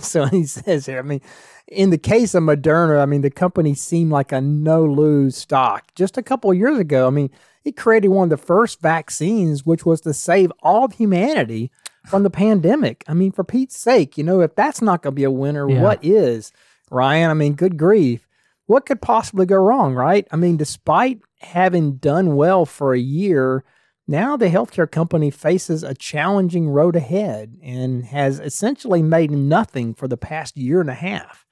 so 0.08 0.26
he 0.26 0.44
says 0.44 0.86
here, 0.86 0.98
I 0.98 1.02
mean, 1.02 1.20
in 1.68 1.90
the 1.90 1.98
case 1.98 2.34
of 2.34 2.42
Moderna, 2.42 3.00
I 3.00 3.06
mean, 3.06 3.22
the 3.22 3.30
company 3.30 3.74
seemed 3.74 4.10
like 4.10 4.32
a 4.32 4.40
no 4.40 4.84
lose 4.84 5.36
stock. 5.36 5.94
Just 5.94 6.16
a 6.16 6.22
couple 6.22 6.52
years 6.54 6.78
ago, 6.78 7.06
I 7.06 7.10
mean, 7.10 7.30
it 7.64 7.76
created 7.76 8.08
one 8.08 8.24
of 8.24 8.30
the 8.30 8.44
first 8.44 8.80
vaccines, 8.80 9.64
which 9.64 9.86
was 9.86 10.00
to 10.02 10.12
save 10.12 10.52
all 10.62 10.84
of 10.84 10.92
humanity 10.92 11.70
from 12.06 12.22
the 12.22 12.30
pandemic. 12.30 13.04
I 13.06 13.14
mean, 13.14 13.32
for 13.32 13.44
Pete's 13.44 13.76
sake, 13.76 14.18
you 14.18 14.24
know, 14.24 14.40
if 14.40 14.54
that's 14.54 14.82
not 14.82 15.02
going 15.02 15.12
to 15.12 15.16
be 15.16 15.24
a 15.24 15.30
winner, 15.30 15.68
yeah. 15.68 15.82
what 15.82 16.04
is, 16.04 16.52
Ryan? 16.90 17.30
I 17.30 17.34
mean, 17.34 17.54
good 17.54 17.76
grief. 17.76 18.26
What 18.66 18.86
could 18.86 19.02
possibly 19.02 19.46
go 19.46 19.56
wrong, 19.56 19.94
right? 19.94 20.26
I 20.30 20.36
mean, 20.36 20.56
despite 20.56 21.20
having 21.40 21.96
done 21.96 22.36
well 22.36 22.64
for 22.64 22.94
a 22.94 22.98
year, 22.98 23.64
now, 24.08 24.36
the 24.36 24.48
healthcare 24.48 24.90
company 24.90 25.30
faces 25.30 25.84
a 25.84 25.94
challenging 25.94 26.68
road 26.68 26.96
ahead 26.96 27.56
and 27.62 28.04
has 28.06 28.40
essentially 28.40 29.02
made 29.02 29.30
nothing 29.30 29.94
for 29.94 30.08
the 30.08 30.16
past 30.16 30.56
year 30.56 30.80
and 30.80 30.90
a 30.90 30.94
half, 30.94 31.46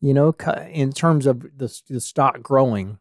you 0.00 0.14
know, 0.14 0.32
in 0.70 0.92
terms 0.92 1.26
of 1.26 1.40
the, 1.56 1.76
the 1.88 2.00
stock 2.00 2.40
growing. 2.40 2.98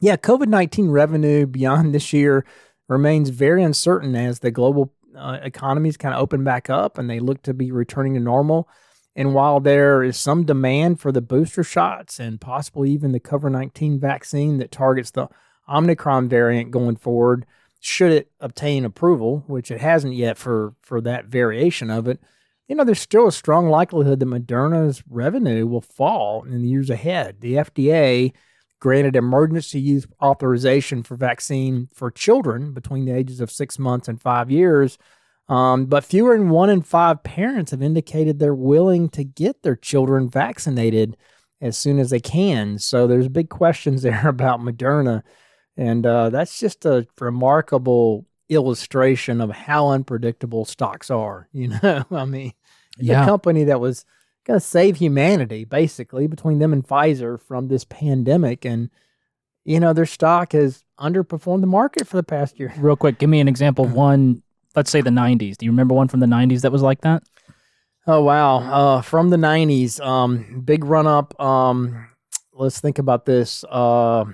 Yeah, 0.00 0.16
COVID 0.16 0.48
19 0.48 0.90
revenue 0.90 1.44
beyond 1.46 1.94
this 1.94 2.14
year 2.14 2.46
remains 2.88 3.28
very 3.28 3.62
uncertain 3.62 4.16
as 4.16 4.38
the 4.38 4.50
global 4.50 4.94
uh, 5.14 5.38
economies 5.42 5.98
kind 5.98 6.14
of 6.14 6.20
open 6.22 6.42
back 6.42 6.70
up 6.70 6.96
and 6.96 7.10
they 7.10 7.20
look 7.20 7.42
to 7.42 7.52
be 7.52 7.70
returning 7.70 8.14
to 8.14 8.20
normal. 8.20 8.68
And 9.14 9.34
while 9.34 9.60
there 9.60 10.02
is 10.02 10.16
some 10.16 10.46
demand 10.46 10.98
for 10.98 11.12
the 11.12 11.20
booster 11.20 11.62
shots 11.62 12.18
and 12.18 12.40
possibly 12.40 12.90
even 12.90 13.12
the 13.12 13.20
COVID 13.20 13.52
19 13.52 14.00
vaccine 14.00 14.56
that 14.58 14.72
targets 14.72 15.10
the 15.10 15.28
Omicron 15.68 16.30
variant 16.30 16.70
going 16.70 16.96
forward, 16.96 17.44
should 17.80 18.12
it 18.12 18.30
obtain 18.40 18.84
approval, 18.84 19.44
which 19.46 19.70
it 19.70 19.80
hasn't 19.80 20.14
yet 20.14 20.38
for 20.38 20.74
for 20.82 21.00
that 21.00 21.26
variation 21.26 21.90
of 21.90 22.06
it, 22.06 22.20
you 22.68 22.76
know, 22.76 22.84
there's 22.84 23.00
still 23.00 23.26
a 23.26 23.32
strong 23.32 23.68
likelihood 23.68 24.20
that 24.20 24.28
Moderna's 24.28 25.02
revenue 25.10 25.66
will 25.66 25.80
fall 25.80 26.44
in 26.44 26.62
the 26.62 26.68
years 26.68 26.88
ahead. 26.88 27.40
The 27.40 27.54
FDA 27.54 28.32
granted 28.78 29.16
emergency 29.16 29.80
use 29.80 30.06
authorization 30.22 31.02
for 31.02 31.16
vaccine 31.16 31.88
for 31.92 32.12
children 32.12 32.72
between 32.72 33.06
the 33.06 33.12
ages 33.12 33.40
of 33.40 33.50
six 33.50 33.76
months 33.76 34.06
and 34.06 34.20
five 34.20 34.52
years. 34.52 34.98
Um, 35.48 35.86
but 35.86 36.04
fewer 36.04 36.38
than 36.38 36.48
one 36.48 36.70
in 36.70 36.82
five 36.82 37.24
parents 37.24 37.72
have 37.72 37.82
indicated 37.82 38.38
they're 38.38 38.54
willing 38.54 39.08
to 39.10 39.24
get 39.24 39.62
their 39.62 39.74
children 39.74 40.30
vaccinated 40.30 41.16
as 41.60 41.76
soon 41.76 41.98
as 41.98 42.10
they 42.10 42.20
can. 42.20 42.78
So 42.78 43.08
there's 43.08 43.26
big 43.26 43.50
questions 43.50 44.02
there 44.02 44.28
about 44.28 44.60
Moderna. 44.60 45.22
And 45.76 46.04
uh, 46.04 46.30
that's 46.30 46.58
just 46.58 46.84
a 46.84 47.06
remarkable 47.18 48.26
illustration 48.48 49.40
of 49.40 49.50
how 49.50 49.88
unpredictable 49.88 50.64
stocks 50.64 51.10
are. 51.10 51.48
You 51.52 51.68
know, 51.68 52.04
I 52.10 52.24
mean, 52.24 52.52
yeah. 52.98 53.22
a 53.22 53.26
company 53.26 53.64
that 53.64 53.80
was 53.80 54.04
going 54.44 54.58
to 54.58 54.64
save 54.64 54.96
humanity 54.96 55.64
basically 55.64 56.26
between 56.26 56.58
them 56.58 56.72
and 56.72 56.86
Pfizer 56.86 57.40
from 57.40 57.68
this 57.68 57.84
pandemic. 57.84 58.64
And, 58.64 58.90
you 59.64 59.80
know, 59.80 59.92
their 59.92 60.06
stock 60.06 60.52
has 60.52 60.84
underperformed 60.98 61.60
the 61.60 61.66
market 61.66 62.06
for 62.06 62.16
the 62.16 62.22
past 62.22 62.58
year. 62.58 62.72
Real 62.76 62.96
quick, 62.96 63.18
give 63.18 63.30
me 63.30 63.40
an 63.40 63.48
example 63.48 63.84
of 63.84 63.92
one, 63.94 64.42
let's 64.74 64.90
say 64.90 65.00
the 65.00 65.10
90s. 65.10 65.56
Do 65.56 65.66
you 65.66 65.72
remember 65.72 65.94
one 65.94 66.08
from 66.08 66.20
the 66.20 66.26
90s 66.26 66.62
that 66.62 66.72
was 66.72 66.82
like 66.82 67.02
that? 67.02 67.22
Oh, 68.06 68.22
wow. 68.22 68.58
Uh, 68.58 69.02
from 69.02 69.30
the 69.30 69.36
90s, 69.36 70.00
um, 70.00 70.62
big 70.64 70.84
run 70.84 71.06
up. 71.06 71.38
Um, 71.40 72.08
let's 72.52 72.80
think 72.80 72.98
about 72.98 73.26
this. 73.26 73.64
Uh, 73.68 74.24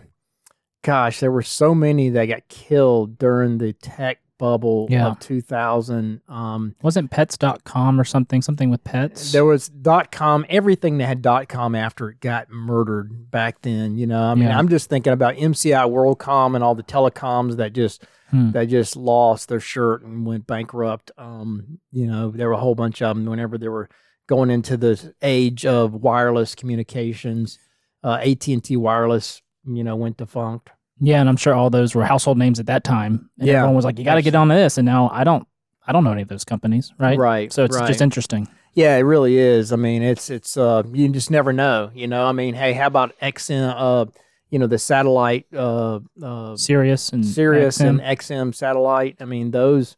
gosh, 0.86 1.20
there 1.20 1.32
were 1.32 1.42
so 1.42 1.74
many 1.74 2.08
that 2.10 2.26
got 2.26 2.46
killed 2.48 3.18
during 3.18 3.58
the 3.58 3.72
tech 3.72 4.18
bubble 4.38 4.86
Yeah. 4.90 5.08
of 5.08 5.18
2000. 5.18 6.20
Um, 6.28 6.74
Wasn't 6.82 7.10
pets.com 7.10 7.98
or 7.98 8.04
something? 8.04 8.42
Something 8.42 8.70
with 8.70 8.84
pets? 8.84 9.32
there 9.32 9.44
was 9.46 9.68
dot 9.68 10.12
com. 10.12 10.44
Everything 10.48 10.98
that 10.98 11.06
had 11.06 11.22
dot 11.22 11.48
com 11.48 11.74
after 11.74 12.10
it 12.10 12.20
got 12.20 12.50
murdered 12.50 13.30
back 13.30 13.62
then. 13.62 13.96
You 13.96 14.06
know, 14.06 14.22
I 14.22 14.34
mean, 14.34 14.44
Yeah. 14.48 14.58
I'm 14.58 14.68
just 14.68 14.88
thinking 14.90 15.12
about 15.12 15.36
MCI 15.36 15.84
WorldCom 15.88 16.54
and 16.54 16.62
all 16.62 16.74
the 16.74 16.82
telecoms 16.82 17.56
that 17.56 17.72
just 17.72 18.04
Hmm. 18.30 18.50
they 18.50 18.66
just 18.66 18.94
lost 18.96 19.48
their 19.48 19.60
shirt 19.60 20.02
and 20.04 20.26
went 20.26 20.46
bankrupt. 20.46 21.10
Um, 21.16 21.78
you 21.92 22.06
know, 22.06 22.30
there 22.30 22.48
were 22.48 22.54
a 22.54 22.58
whole 22.60 22.74
bunch 22.74 23.00
of 23.00 23.16
them 23.16 23.24
whenever 23.26 23.56
they 23.56 23.68
were 23.68 23.88
going 24.28 24.50
into 24.50 24.76
the 24.76 25.14
age 25.22 25.64
of 25.64 25.94
wireless 25.94 26.54
communications. 26.54 27.58
Uh, 28.04 28.18
AT 28.22 28.52
and 28.52 28.62
T 28.62 28.76
Wireless, 28.76 29.40
you 29.64 29.82
know, 29.84 29.96
went 29.96 30.16
defunct. 30.18 30.70
Yeah, 31.00 31.20
and 31.20 31.28
I'm 31.28 31.36
sure 31.36 31.54
all 31.54 31.68
those 31.70 31.94
were 31.94 32.04
household 32.04 32.38
names 32.38 32.58
at 32.60 32.66
that 32.66 32.84
time. 32.84 33.28
And 33.38 33.48
Yeah. 33.48 33.54
everyone 33.58 33.76
was 33.76 33.84
like, 33.84 33.98
"You 33.98 34.04
got 34.04 34.14
to 34.14 34.22
get 34.22 34.34
on 34.34 34.48
this." 34.48 34.78
And 34.78 34.86
now 34.86 35.10
I 35.12 35.24
don't, 35.24 35.46
I 35.86 35.92
don't 35.92 36.04
know 36.04 36.12
any 36.12 36.22
of 36.22 36.28
those 36.28 36.44
companies, 36.44 36.92
right? 36.98 37.18
Right, 37.18 37.52
So 37.52 37.64
it's 37.64 37.76
right. 37.76 37.86
just 37.86 38.00
interesting. 38.00 38.48
Yeah, 38.74 38.96
it 38.96 39.00
really 39.02 39.38
is. 39.38 39.72
I 39.72 39.76
mean, 39.76 40.02
it's 40.02 40.28
it's 40.30 40.56
uh 40.56 40.82
you 40.92 41.08
just 41.08 41.30
never 41.30 41.52
know, 41.52 41.90
you 41.94 42.06
know. 42.06 42.26
I 42.26 42.32
mean, 42.32 42.54
hey, 42.54 42.72
how 42.74 42.86
about 42.86 43.14
XM 43.20 43.74
uh 43.76 44.06
you 44.50 44.58
know, 44.58 44.66
the 44.66 44.78
satellite 44.78 45.46
uh 45.54 46.00
uh 46.22 46.56
Sirius 46.56 47.10
and 47.10 47.24
Sirius 47.24 47.78
XM. 47.78 47.88
and 47.88 48.00
XM 48.00 48.54
satellite. 48.54 49.16
I 49.20 49.24
mean, 49.24 49.50
those 49.50 49.96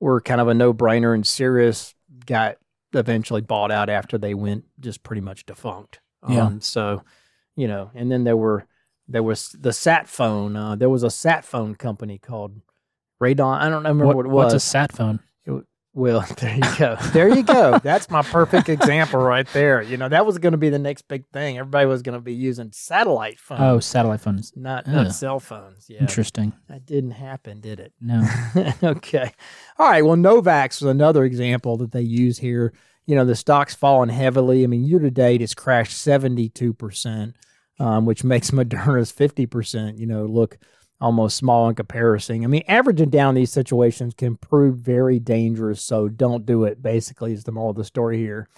were 0.00 0.20
kind 0.20 0.40
of 0.40 0.48
a 0.48 0.54
no-brainer 0.54 1.14
and 1.14 1.26
Sirius 1.26 1.94
got 2.26 2.56
eventually 2.92 3.40
bought 3.42 3.70
out 3.70 3.88
after 3.88 4.18
they 4.18 4.34
went 4.34 4.64
just 4.80 5.02
pretty 5.02 5.22
much 5.22 5.46
defunct. 5.46 6.00
Yeah. 6.28 6.46
Um, 6.46 6.60
so, 6.60 7.02
you 7.56 7.68
know, 7.68 7.90
and 7.94 8.10
then 8.10 8.24
there 8.24 8.36
were 8.36 8.66
there 9.08 9.22
was 9.22 9.50
the 9.58 9.72
sat 9.72 10.08
phone. 10.08 10.56
Uh, 10.56 10.74
there 10.76 10.90
was 10.90 11.02
a 11.02 11.10
sat 11.10 11.44
phone 11.44 11.74
company 11.74 12.18
called 12.18 12.60
Radon. 13.22 13.58
I 13.58 13.64
don't 13.68 13.78
remember 13.84 14.06
what, 14.06 14.16
What- 14.16 14.26
it 14.26 14.28
was. 14.30 14.44
what's 14.52 14.54
a 14.54 14.60
sat 14.60 14.92
phone? 14.92 15.20
Well, 15.98 16.26
there 16.40 16.54
you 16.56 16.76
go. 16.76 16.96
There 17.14 17.34
you 17.34 17.42
go. 17.42 17.78
That's 17.78 18.10
my 18.10 18.20
perfect 18.20 18.68
example 18.68 19.18
right 19.18 19.46
there. 19.54 19.80
You 19.80 19.96
know, 19.96 20.10
that 20.10 20.26
was 20.26 20.36
going 20.36 20.52
to 20.52 20.58
be 20.58 20.68
the 20.68 20.78
next 20.78 21.08
big 21.08 21.24
thing. 21.32 21.56
Everybody 21.56 21.86
was 21.86 22.02
going 22.02 22.18
to 22.18 22.20
be 22.20 22.34
using 22.34 22.70
satellite 22.70 23.40
phones, 23.40 23.62
Oh, 23.62 23.80
satellite 23.80 24.20
phones. 24.20 24.52
not 24.54 24.86
not 24.86 25.14
cell 25.14 25.40
phones. 25.40 25.86
Yeah, 25.88 26.00
Interesting. 26.00 26.52
that 26.68 26.84
didn't 26.84 27.12
happen, 27.12 27.62
did 27.62 27.80
it? 27.80 27.94
No. 27.98 28.28
okay. 28.82 29.32
All 29.78 29.88
right. 29.88 30.04
Well, 30.04 30.16
Novavax 30.16 30.82
was 30.82 30.90
another 30.90 31.24
example 31.24 31.78
that 31.78 31.92
they 31.92 32.02
use 32.02 32.36
here. 32.40 32.74
You 33.06 33.14
know, 33.16 33.24
the 33.24 33.34
stock's 33.34 33.74
fallen 33.74 34.10
heavily. 34.10 34.64
I 34.64 34.66
mean, 34.66 34.84
year 34.84 34.98
to 34.98 35.10
date, 35.10 35.40
it's 35.40 35.54
crashed 35.54 35.96
72%, 35.96 37.32
um, 37.78 38.06
which 38.06 38.24
makes 38.32 38.50
Moderna's 38.50 39.12
50%, 39.12 39.98
you 39.98 40.06
know, 40.06 40.24
look 40.24 40.58
almost 41.00 41.36
small 41.36 41.68
in 41.68 41.74
comparison. 41.74 42.44
I 42.44 42.46
mean, 42.46 42.64
averaging 42.68 43.10
down 43.10 43.34
these 43.34 43.52
situations 43.52 44.14
can 44.14 44.36
prove 44.36 44.78
very 44.78 45.18
dangerous. 45.18 45.82
So 45.82 46.08
don't 46.08 46.46
do 46.46 46.64
it, 46.64 46.82
basically, 46.82 47.32
is 47.32 47.44
the 47.44 47.52
moral 47.52 47.70
of 47.70 47.76
the 47.76 47.84
story 47.84 48.18
here. 48.18 48.48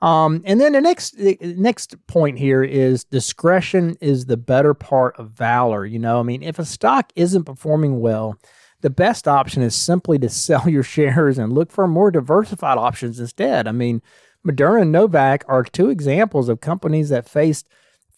Um, 0.00 0.42
and 0.44 0.60
then 0.60 0.72
the 0.72 0.80
next 0.80 1.16
the 1.16 1.36
next 1.40 1.96
point 2.06 2.38
here 2.38 2.62
is 2.62 3.02
discretion 3.04 3.96
is 4.00 4.26
the 4.26 4.36
better 4.36 4.72
part 4.72 5.16
of 5.18 5.30
valor. 5.30 5.84
You 5.84 5.98
know, 5.98 6.20
I 6.20 6.22
mean, 6.22 6.42
if 6.42 6.58
a 6.58 6.64
stock 6.64 7.12
isn't 7.16 7.44
performing 7.44 7.98
well, 7.98 8.38
the 8.80 8.90
best 8.90 9.26
option 9.26 9.62
is 9.62 9.74
simply 9.74 10.18
to 10.20 10.28
sell 10.28 10.68
your 10.68 10.84
shares 10.84 11.38
and 11.38 11.52
look 11.52 11.72
for 11.72 11.88
more 11.88 12.10
diversified 12.10 12.78
options 12.78 13.18
instead. 13.18 13.66
I 13.66 13.72
mean, 13.72 14.00
Moderna 14.46 14.82
and 14.82 14.94
Novavax 14.94 15.42
are 15.48 15.64
two 15.64 15.90
examples 15.90 16.48
of 16.48 16.60
companies 16.60 17.08
that 17.08 17.28
faced 17.28 17.68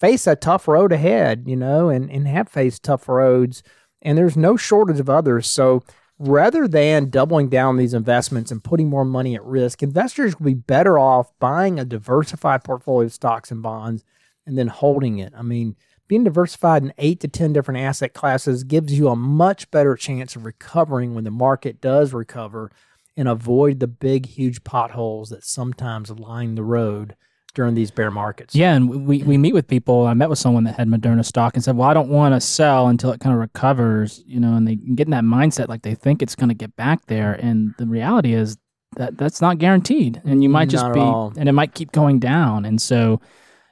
face 0.01 0.27
a 0.27 0.35
tough 0.35 0.67
road 0.67 0.93
ahead, 0.93 1.45
you 1.47 1.57
know, 1.57 1.91
and, 1.91 2.11
and 2.11 2.27
have 2.27 2.49
faced 2.49 2.83
tough 2.83 3.09
roads. 3.09 3.63
And 4.03 4.17
there's 4.17 4.37
no 4.37 4.57
shortage 4.57 4.99
of 4.99 5.11
others. 5.11 5.47
So 5.47 5.83
rather 6.19 6.67
than 6.67 7.11
doubling 7.11 7.49
down 7.49 7.77
these 7.77 7.95
investments 7.95 8.51
and 8.51 8.65
putting 8.65 8.89
more 8.89 9.05
money 9.05 9.35
at 9.35 9.45
risk, 9.45 9.83
investors 9.83 10.39
will 10.39 10.47
be 10.47 10.55
better 10.55 10.99
off 10.99 11.33
buying 11.39 11.79
a 11.79 11.85
diversified 11.85 12.65
portfolio 12.65 13.07
of 13.07 13.13
stocks 13.13 13.51
and 13.51 13.63
bonds 13.63 14.05
and 14.47 14.57
then 14.57 14.69
holding 14.69 15.19
it. 15.19 15.33
I 15.37 15.43
mean, 15.43 15.77
being 16.09 16.25
diversified 16.25 16.83
in 16.83 16.95
eight 16.99 17.21
to 17.21 17.29
10 17.29 17.53
different 17.53 17.81
asset 17.81 18.15
classes 18.15 18.65
gives 18.65 18.99
you 18.99 19.09
a 19.09 19.17
much 19.17 19.71
better 19.71 19.95
chance 19.95 20.35
of 20.35 20.45
recovering 20.45 21.15
when 21.15 21.25
the 21.25 21.31
market 21.31 21.81
does 21.81 22.13
recover 22.13 22.71
and 23.17 23.29
avoid 23.29 23.81
the 23.81 23.87
big, 23.87 24.27
huge 24.27 24.65
potholes 24.65 25.29
that 25.29 25.45
sometimes 25.45 26.11
line 26.11 26.55
the 26.55 26.63
road 26.63 27.17
during 27.55 27.75
these 27.75 27.91
bear 27.91 28.11
markets. 28.11 28.55
Yeah, 28.55 28.75
and 28.75 29.07
we, 29.07 29.23
we 29.23 29.39
meet 29.39 29.55
with 29.55 29.67
people. 29.67 30.07
I 30.07 30.15
met 30.15 30.29
with 30.31 30.39
someone 30.39 30.65
that 30.65 30.77
had 30.77 30.89
Moderna 30.89 31.25
stock 31.25 31.55
and 31.55 31.65
said, 31.65 31.77
"Well, 31.77 31.89
I 31.89 31.95
don't 31.95 32.09
want 32.09 32.35
to 32.35 32.41
sell 32.41 32.89
until 32.89 33.13
it 33.13 33.21
kind 33.21 33.35
of 33.35 33.41
recovers." 33.41 34.23
You 34.27 34.41
know, 34.41 34.55
and 34.55 34.67
they 34.67 34.77
get 34.77 35.07
in 35.07 35.11
that 35.13 35.25
mindset 35.25 35.69
like 35.69 35.83
they 35.83 35.95
think 35.95 36.23
it's 36.23 36.35
going 36.35 36.49
to 36.49 36.55
get 36.55 36.75
back 36.77 37.07
there, 37.07 37.33
and 37.35 37.75
the 37.79 37.87
reality 37.87 38.35
is 38.35 38.57
that 38.97 39.17
that's 39.17 39.41
not 39.41 39.59
guaranteed, 39.59 40.21
and 40.25 40.43
you 40.43 40.49
might 40.49 40.69
just 40.69 40.85
Not 40.85 40.95
be, 41.35 41.41
and 41.41 41.49
it 41.49 41.53
might 41.53 41.75
keep 41.75 41.93
going 41.93 42.19
down, 42.19 42.65
and 42.65 42.81
so 42.81 43.21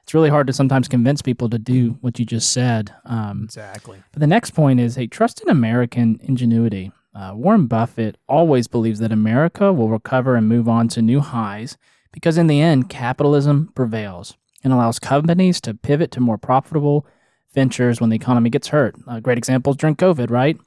it's 0.03 0.15
really 0.15 0.31
hard 0.31 0.47
to 0.47 0.53
sometimes 0.55 0.89
convince 0.89 1.21
people 1.21 1.51
to 1.51 1.59
do 1.59 1.99
what 2.01 2.19
you 2.19 2.25
just 2.25 2.53
said. 2.53 2.95
Um, 3.05 3.43
Exactly. 3.45 4.03
but 4.13 4.21
the 4.21 4.27
next 4.27 4.53
point 4.53 4.81
is, 4.81 4.95
hey, 4.95 5.07
trust 5.07 5.43
in 5.43 5.51
American 5.51 6.19
ingenuity. 6.23 6.93
Uh, 7.15 7.33
Warren 7.35 7.67
Buffett 7.67 8.17
always 8.29 8.69
believes 8.69 9.01
that 9.01 9.13
America 9.13 9.73
will 9.73 9.89
recover 9.89 10.37
and 10.37 10.49
move 10.49 10.69
on 10.69 10.89
to 10.89 11.03
new 11.03 11.21
highs 11.21 11.77
because, 12.13 12.39
in 12.39 12.47
the 12.47 12.61
end, 12.61 12.89
capitalism 12.89 13.73
prevails 13.75 14.37
and 14.65 14.73
allows 14.73 14.99
companies 14.99 15.61
to 15.63 15.75
pivot 15.75 16.11
to 16.13 16.21
more 16.21 16.39
profitable 16.39 17.07
ventures 17.55 18.01
when 18.01 18.11
the 18.11 18.17
economy 18.17 18.51
gets 18.51 18.69
hurt. 18.69 18.97
A 19.07 19.21
great 19.21 19.39
example 19.39 19.73
is 19.73 19.77
during 19.77 19.97
COVID, 19.97 20.31
right? 20.31 20.59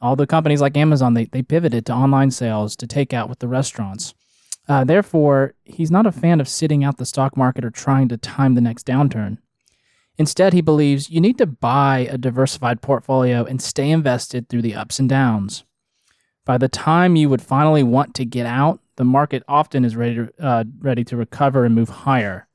All 0.00 0.16
the 0.16 0.26
companies 0.26 0.60
like 0.60 0.76
Amazon, 0.76 1.14
they, 1.14 1.26
they 1.26 1.42
pivoted 1.42 1.86
to 1.86 1.92
online 1.92 2.30
sales, 2.30 2.74
to 2.76 2.86
take 2.86 3.12
out 3.12 3.28
with 3.28 3.40
the 3.40 3.48
restaurants. 3.48 4.14
Uh, 4.68 4.84
therefore, 4.84 5.54
he's 5.64 5.90
not 5.90 6.06
a 6.06 6.12
fan 6.12 6.40
of 6.40 6.48
sitting 6.48 6.84
out 6.84 6.96
the 6.96 7.04
stock 7.04 7.36
market 7.36 7.64
or 7.64 7.70
trying 7.70 8.08
to 8.08 8.16
time 8.16 8.54
the 8.54 8.60
next 8.60 8.86
downturn. 8.86 9.38
Instead, 10.16 10.52
he 10.52 10.60
believes 10.60 11.10
you 11.10 11.20
need 11.20 11.38
to 11.38 11.46
buy 11.46 12.06
a 12.10 12.18
diversified 12.18 12.82
portfolio 12.82 13.44
and 13.44 13.60
stay 13.60 13.90
invested 13.90 14.48
through 14.48 14.62
the 14.62 14.74
ups 14.74 14.98
and 14.98 15.08
downs. 15.08 15.64
By 16.50 16.58
the 16.58 16.68
time 16.68 17.14
you 17.14 17.28
would 17.28 17.42
finally 17.42 17.84
want 17.84 18.12
to 18.16 18.24
get 18.24 18.44
out, 18.44 18.80
the 18.96 19.04
market 19.04 19.44
often 19.46 19.84
is 19.84 19.94
ready 19.94 20.16
to, 20.16 20.32
uh, 20.40 20.64
ready 20.80 21.04
to 21.04 21.16
recover 21.16 21.64
and 21.64 21.76
move 21.76 21.88
higher. 21.88 22.48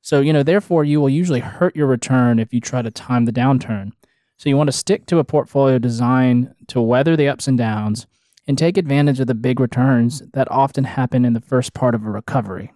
So, 0.00 0.22
you 0.22 0.32
know, 0.32 0.42
therefore, 0.42 0.84
you 0.84 1.02
will 1.02 1.10
usually 1.10 1.40
hurt 1.40 1.76
your 1.76 1.86
return 1.86 2.38
if 2.38 2.54
you 2.54 2.62
try 2.62 2.80
to 2.80 2.90
time 2.90 3.26
the 3.26 3.30
downturn. 3.30 3.92
So, 4.38 4.48
you 4.48 4.56
want 4.56 4.68
to 4.68 4.72
stick 4.72 5.04
to 5.04 5.18
a 5.18 5.24
portfolio 5.24 5.78
designed 5.78 6.54
to 6.68 6.80
weather 6.80 7.14
the 7.14 7.28
ups 7.28 7.46
and 7.46 7.58
downs 7.58 8.06
and 8.48 8.56
take 8.56 8.78
advantage 8.78 9.20
of 9.20 9.26
the 9.26 9.34
big 9.34 9.60
returns 9.60 10.22
that 10.32 10.50
often 10.50 10.84
happen 10.84 11.26
in 11.26 11.34
the 11.34 11.40
first 11.42 11.74
part 11.74 11.94
of 11.94 12.06
a 12.06 12.10
recovery. 12.10 12.72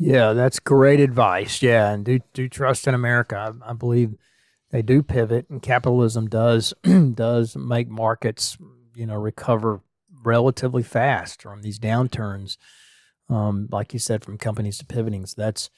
Yeah, 0.00 0.32
that's 0.32 0.58
great 0.58 0.98
advice. 0.98 1.62
Yeah, 1.62 1.92
and 1.92 2.04
do 2.04 2.18
do 2.34 2.48
trust 2.48 2.88
in 2.88 2.94
America. 2.94 3.54
I, 3.64 3.70
I 3.70 3.72
believe 3.72 4.16
they 4.72 4.82
do 4.82 5.04
pivot, 5.04 5.48
and 5.48 5.62
capitalism 5.62 6.28
does 6.28 6.74
does 7.14 7.54
make 7.54 7.88
markets, 7.88 8.58
you 8.96 9.06
know, 9.06 9.14
recover 9.14 9.80
relatively 10.22 10.82
fast 10.82 11.42
from 11.42 11.62
these 11.62 11.78
downturns. 11.78 12.56
Um, 13.28 13.68
like 13.70 13.92
you 13.92 13.98
said, 13.98 14.24
from 14.24 14.36
companies 14.36 14.78
to 14.78 14.86
pivoting. 14.86 15.24
So 15.26 15.40
that's 15.40 15.70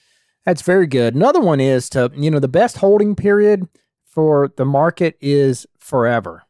that's 0.45 0.63
very 0.63 0.87
good. 0.87 1.15
Another 1.15 1.41
one 1.41 1.61
is 1.61 1.89
to 1.91 2.11
you 2.15 2.31
know 2.31 2.41
the 2.41 2.49
best 2.49 2.79
holding 2.79 3.15
period 3.15 3.69
for 4.05 4.53
the 4.57 4.65
market 4.65 5.17
is 5.21 5.67
forever. 5.79 6.45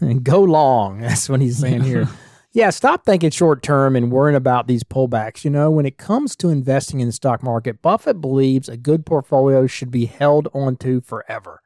and 0.00 0.22
go 0.24 0.42
long. 0.42 1.00
That's 1.02 1.28
what 1.28 1.40
he's 1.40 1.58
saying 1.58 1.82
here. 1.82 2.08
Yeah, 2.50 2.70
stop 2.70 3.04
thinking 3.04 3.30
short 3.30 3.62
term 3.62 3.94
and 3.94 4.10
worrying 4.10 4.34
about 4.34 4.66
these 4.66 4.82
pullbacks. 4.82 5.44
You 5.44 5.50
know, 5.50 5.70
when 5.70 5.84
it 5.84 5.98
comes 5.98 6.34
to 6.36 6.48
investing 6.48 6.98
in 6.98 7.06
the 7.06 7.12
stock 7.12 7.42
market, 7.42 7.82
Buffett 7.82 8.22
believes 8.22 8.70
a 8.70 8.76
good 8.78 9.04
portfolio 9.04 9.66
should 9.66 9.90
be 9.90 10.06
held 10.06 10.48
onto 10.54 11.02
forever. 11.02 11.60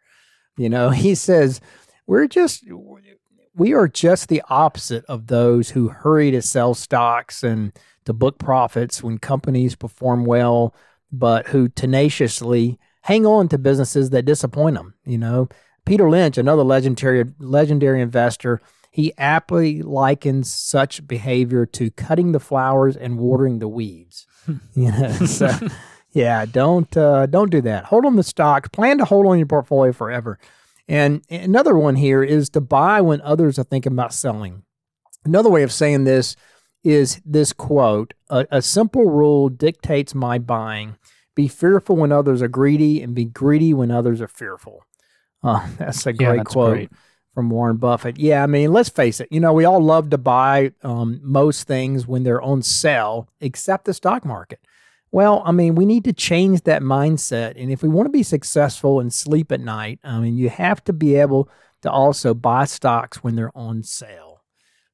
You 0.57 0.69
know, 0.69 0.91
he 0.91 1.15
says, 1.15 1.61
we're 2.07 2.27
just, 2.27 2.65
we 3.55 3.75
are 3.75 3.89
just 3.89 4.29
the 4.29 4.43
opposite 4.49 5.05
of 5.07 5.27
those 5.27 5.71
who 5.71 5.89
hurry 5.89 6.31
to 6.31 6.43
sell 6.43 6.75
stocks 6.75 7.43
and 7.43 7.73
to 8.05 8.13
book 8.13 8.39
profits 8.39 9.03
when 9.03 9.19
companies 9.19 9.75
perform 9.75 10.25
well, 10.25 10.75
but 11.11 11.49
who 11.49 11.69
tenaciously 11.69 12.79
hang 13.03 13.27
on 13.27 13.49
to 13.49 13.59
businesses 13.59 14.11
that 14.11 14.25
disappoint 14.25 14.77
them. 14.77 14.95
You 15.05 15.19
know, 15.19 15.49
Peter 15.85 16.09
Lynch, 16.09 16.39
another 16.39 16.63
legendary 16.63 17.25
legendary 17.39 18.01
investor, 18.01 18.61
he 18.91 19.13
aptly 19.19 19.83
likens 19.83 20.53
such 20.53 21.07
behavior 21.07 21.67
to 21.67 21.91
cutting 21.91 22.33
the 22.33 22.41
flowers 22.41 22.97
and 22.97 23.19
watering 23.19 23.59
the 23.59 23.69
weeds. 23.69 24.27
you 24.75 24.91
know, 24.91 25.13
so 25.27 25.51
yeah, 26.13 26.45
don't 26.47 26.97
uh, 26.97 27.27
don't 27.27 27.51
do 27.51 27.61
that. 27.63 27.85
Hold 27.87 28.07
on 28.07 28.17
the 28.17 28.23
stock. 28.23 28.73
Plan 28.73 28.99
to 28.99 29.05
hold 29.05 29.27
on 29.27 29.39
your 29.39 29.47
portfolio 29.47 29.93
forever. 29.93 30.39
And 30.89 31.23
another 31.31 31.77
one 31.77 31.97
here 31.97 32.23
is 32.23 32.49
to 32.51 32.61
buy 32.61 33.01
when 33.01 33.21
others 33.23 33.59
are 33.59 33.65
thinking 33.65 33.93
about 33.93 34.13
selling. 34.13 34.63
Another 35.25 35.49
way 35.51 35.63
of 35.63 35.73
saying 35.73 36.05
this 36.05 36.37
is 36.85 37.21
this 37.25 37.53
quote: 37.53 38.15
"A, 38.29 38.47
a 38.51 38.63
simple 38.63 39.05
rule 39.05 39.49
dictates 39.49 40.15
my 40.15 40.39
buying: 40.39 40.97
be 41.35 41.49
fearful 41.49 41.97
when 41.97 42.13
others 42.13 42.43
are 42.43 42.49
greedy, 42.49 43.01
and 43.01 43.15
be 43.15 43.25
greedy 43.25 43.73
when 43.73 43.91
others 43.91 44.21
are 44.21 44.29
fearful." 44.29 44.83
Uh, 45.43 45.67
that's 45.79 46.07
a 46.07 46.13
Yeah, 46.13 46.29
great 46.31 46.37
that's 46.39 46.53
quote 46.53 46.73
great. 46.75 46.91
from 47.35 47.51
Warren 47.51 47.77
Buffett. 47.77 48.19
Yeah, 48.19 48.43
I 48.43 48.47
mean, 48.47 48.73
let's 48.73 48.89
face 48.89 49.21
it. 49.21 49.29
You 49.31 49.41
know, 49.41 49.53
we 49.53 49.65
all 49.65 49.81
love 49.81 50.11
to 50.11 50.19
buy 50.19 50.73
um, 50.83 51.21
most 51.23 51.67
things 51.69 52.07
when 52.07 52.25
they're 52.25 52.43
on 52.43 52.63
sale, 52.63 53.29
except 53.41 53.85
the 53.85 53.95
stock 53.95 54.25
market. 54.25 54.61
Well, 55.13 55.43
I 55.45 55.53
mean, 55.53 55.75
we 55.75 55.85
need 55.85 56.05
to 56.05 56.13
change 56.13 56.63
that 56.63 56.83
mindset. 56.83 57.61
And 57.61 57.71
if 57.71 57.83
we 57.83 57.89
want 57.89 58.07
to 58.07 58.11
be 58.11 58.23
successful 58.23 58.99
and 58.99 59.13
sleep 59.13 59.53
at 59.53 59.61
night, 59.61 60.01
I 60.03 60.19
mean, 60.19 60.37
you 60.37 60.49
have 60.49 60.83
to 60.85 60.93
be 60.93 61.17
able 61.17 61.51
to 61.83 61.91
also 61.91 62.33
buy 62.33 62.65
stocks 62.65 63.23
when 63.23 63.37
they're 63.37 63.57
on 63.57 63.83
sale. 63.83 64.43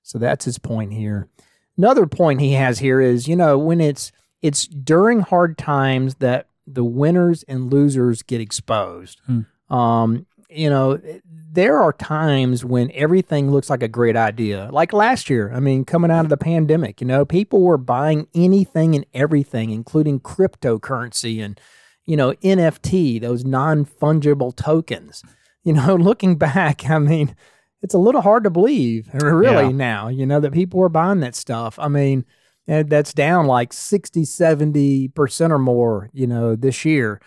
So 0.02 0.18
that's 0.18 0.44
his 0.44 0.58
point 0.58 0.92
here. 0.92 1.28
Another 1.76 2.06
point 2.06 2.40
he 2.40 2.52
has 2.54 2.80
here 2.80 3.00
is, 3.00 3.28
you 3.28 3.36
know, 3.36 3.56
when 3.56 3.80
it's 3.80 4.10
it's 4.42 4.66
during 4.66 5.20
hard 5.20 5.56
times 5.56 6.16
that 6.16 6.48
the 6.66 6.84
winners 6.84 7.44
and 7.44 7.72
losers 7.72 8.22
get 8.22 8.40
exposed. 8.40 9.20
Hmm. 9.26 9.74
Um, 9.74 10.26
you 10.48 10.70
know, 10.70 10.98
there 11.24 11.78
are 11.78 11.92
times 11.92 12.64
when 12.64 12.90
everything 12.94 13.50
looks 13.50 13.68
like 13.68 13.82
a 13.82 13.88
great 13.88 14.16
idea. 14.16 14.68
Like 14.72 14.92
last 14.92 15.28
year, 15.28 15.52
I 15.52 15.60
mean, 15.60 15.84
coming 15.84 16.10
out 16.10 16.24
of 16.24 16.30
the 16.30 16.36
pandemic, 16.36 17.00
you 17.00 17.06
know, 17.06 17.24
people 17.24 17.62
were 17.62 17.78
buying 17.78 18.28
anything 18.34 18.94
and 18.94 19.04
everything, 19.12 19.70
including 19.70 20.20
cryptocurrency 20.20 21.42
and, 21.42 21.60
you 22.06 22.16
know, 22.16 22.32
NFT, 22.34 23.20
those 23.20 23.44
non 23.44 23.84
fungible 23.84 24.54
tokens. 24.54 25.22
You 25.64 25.74
know, 25.74 25.96
looking 26.00 26.36
back, 26.36 26.88
I 26.88 26.98
mean, 26.98 27.34
it's 27.82 27.94
a 27.94 27.98
little 27.98 28.22
hard 28.22 28.44
to 28.44 28.50
believe, 28.50 29.08
really, 29.12 29.66
yeah. 29.66 29.72
now, 29.72 30.08
you 30.08 30.26
know, 30.26 30.40
that 30.40 30.52
people 30.52 30.80
were 30.80 30.88
buying 30.88 31.20
that 31.20 31.34
stuff. 31.34 31.78
I 31.78 31.88
mean, 31.88 32.24
that's 32.66 33.12
down 33.12 33.46
like 33.46 33.72
60, 33.72 34.22
70% 34.22 35.50
or 35.50 35.58
more, 35.58 36.10
you 36.12 36.26
know, 36.26 36.56
this 36.56 36.84
year. 36.84 37.20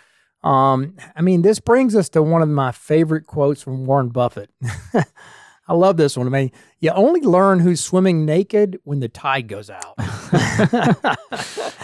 Um, 0.44 0.96
I 1.16 1.22
mean, 1.22 1.42
this 1.42 1.60
brings 1.60 1.96
us 1.96 2.10
to 2.10 2.24
one 2.24 2.42
of 2.42 2.50
my 2.50 2.72
favorite 2.72 3.28
quotes 3.28 3.62
from 3.62 3.86
Warren 3.86 4.10
Buffett. 4.10 4.50
I 5.68 5.74
love 5.74 5.98
this 5.98 6.18
one. 6.18 6.28
I 6.28 6.30
mean, 6.30 6.52
you 6.80 6.90
only 6.92 7.22
learn 7.22 7.60
who's 7.60 7.82
swimming 7.82 8.26
naked 8.26 8.80
when 8.84 9.00
the 9.00 9.08
tide 9.08 9.48
goes 9.48 9.70
out. 9.70 9.94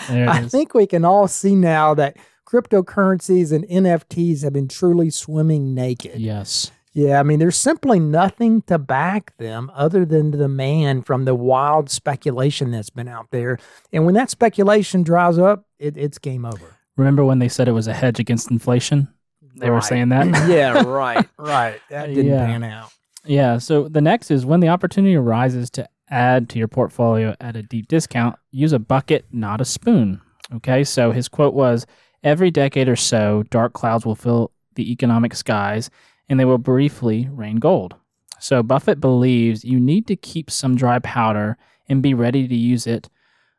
I 0.10 0.46
think 0.50 0.74
we 0.74 0.88
can 0.88 1.06
all 1.06 1.28
see 1.28 1.56
now 1.56 1.94
that 1.94 2.18
cryptocurrencies 2.46 3.52
and 3.52 3.66
NFTs 3.68 4.44
have 4.44 4.54
been 4.54 4.68
truly 4.68 5.10
swimming 5.10 5.74
naked. 5.74 6.20
Yes. 6.20 6.72
Yeah, 6.94 7.20
I 7.20 7.24
mean, 7.24 7.38
there's 7.38 7.58
simply 7.58 8.00
nothing 8.00 8.64
to 8.64 8.80
back 8.80 9.38
them 9.38 9.70
other 9.76 10.04
than 10.04 10.32
the 10.32 10.38
demand 10.40 11.06
from 11.06 11.26
the 11.26 11.36
wild 11.36 11.92
speculation 11.92 12.72
that's 12.72 12.90
been 12.90 13.08
out 13.08 13.28
there. 13.30 13.60
And 13.94 14.04
when 14.04 14.16
that 14.16 14.32
speculation 14.32 15.04
dries 15.04 15.38
up, 15.38 15.66
it, 15.78 15.96
it's 15.96 16.18
game 16.18 16.44
over. 16.44 16.77
Remember 16.98 17.24
when 17.24 17.40
they 17.40 17.48
said 17.48 17.68
it 17.68 17.74
was 17.74 17.88
a 17.88 17.94
hedge 17.94 18.20
against 18.20 18.52
inflation? 18.52 19.08
They 19.56 19.70
right. 19.70 19.76
were 19.76 19.82
saying 19.82 20.10
that. 20.10 20.28
yeah, 20.50 20.84
right, 20.84 21.28
right. 21.38 21.80
That 21.90 22.08
didn't 22.08 22.28
yeah. 22.28 22.46
pan 22.46 22.64
out. 22.64 22.92
Yeah. 23.26 23.58
So 23.58 23.88
the 23.88 24.02
next 24.02 24.32
is 24.32 24.46
when 24.46 24.60
the 24.60 24.70
opportunity 24.70 25.16
arises 25.16 25.70
to 25.72 25.88
add 26.10 26.50
to 26.50 26.60
your 26.60 26.68
portfolio 26.68 27.36
at 27.40 27.56
a 27.56 27.64
deep 27.64 27.88
discount, 27.88 28.38
use 28.52 28.74
a 28.74 28.80
bucket, 28.80 29.26
not 29.32 29.62
a 29.62 29.66
spoon. 29.66 30.22
Okay. 30.56 30.84
So 30.84 31.12
his 31.12 31.28
quote 31.28 31.54
was 31.54 31.86
Every 32.24 32.50
decade 32.52 32.90
or 32.90 32.96
so, 32.96 33.44
dark 33.52 33.74
clouds 33.74 34.06
will 34.06 34.16
fill 34.16 34.52
the 34.76 34.92
economic 34.92 35.36
skies 35.36 35.90
and 36.28 36.40
they 36.40 36.46
will 36.46 36.58
briefly 36.58 37.30
rain 37.32 37.58
gold. 37.58 37.96
So 38.40 38.62
Buffett 38.64 39.00
believes 39.00 39.64
you 39.64 39.80
need 39.80 40.08
to 40.08 40.16
keep 40.16 40.52
some 40.52 40.76
dry 40.76 41.00
powder 41.00 41.58
and 41.88 42.04
be 42.04 42.14
ready 42.14 42.48
to 42.48 42.56
use 42.56 42.86
it, 42.86 43.10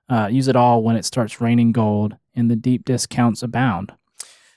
uh, 0.09 0.28
use 0.30 0.49
it 0.49 0.57
all 0.57 0.83
when 0.83 0.97
it 0.97 1.04
starts 1.04 1.40
raining 1.40 1.73
gold 1.73 2.16
and 2.38 2.50
the 2.50 2.57
deep 2.57 2.85
discounts 2.85 3.42
abound. 3.42 3.92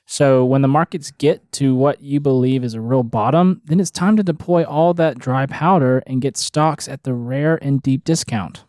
So 0.06 0.44
when 0.44 0.62
the 0.62 0.68
markets 0.68 1.12
get 1.12 1.52
to 1.54 1.74
what 1.74 2.02
you 2.02 2.20
believe 2.20 2.64
is 2.64 2.74
a 2.74 2.82
real 2.82 3.04
bottom, 3.04 3.62
then 3.64 3.80
it's 3.80 3.92
time 3.92 4.18
to 4.18 4.24
deploy 4.24 4.64
all 4.64 4.94
that 4.96 5.18
dry 5.18 5.46
powder 5.46 6.04
and 6.06 6.22
get 6.22 6.36
stocks 6.38 6.88
at 6.88 7.04
the 7.04 7.14
rare 7.14 7.58
and 7.62 7.82
deep 7.82 8.04
discount. 8.04 8.66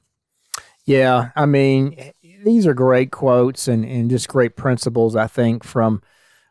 Yeah, 0.84 1.30
I 1.36 1.46
mean, 1.46 2.12
these 2.44 2.66
are 2.66 2.74
great 2.74 3.10
quotes 3.10 3.68
and, 3.68 3.84
and 3.84 4.08
just 4.08 4.28
great 4.28 4.56
principles, 4.56 5.16
I 5.16 5.26
think, 5.26 5.64
from 5.64 6.00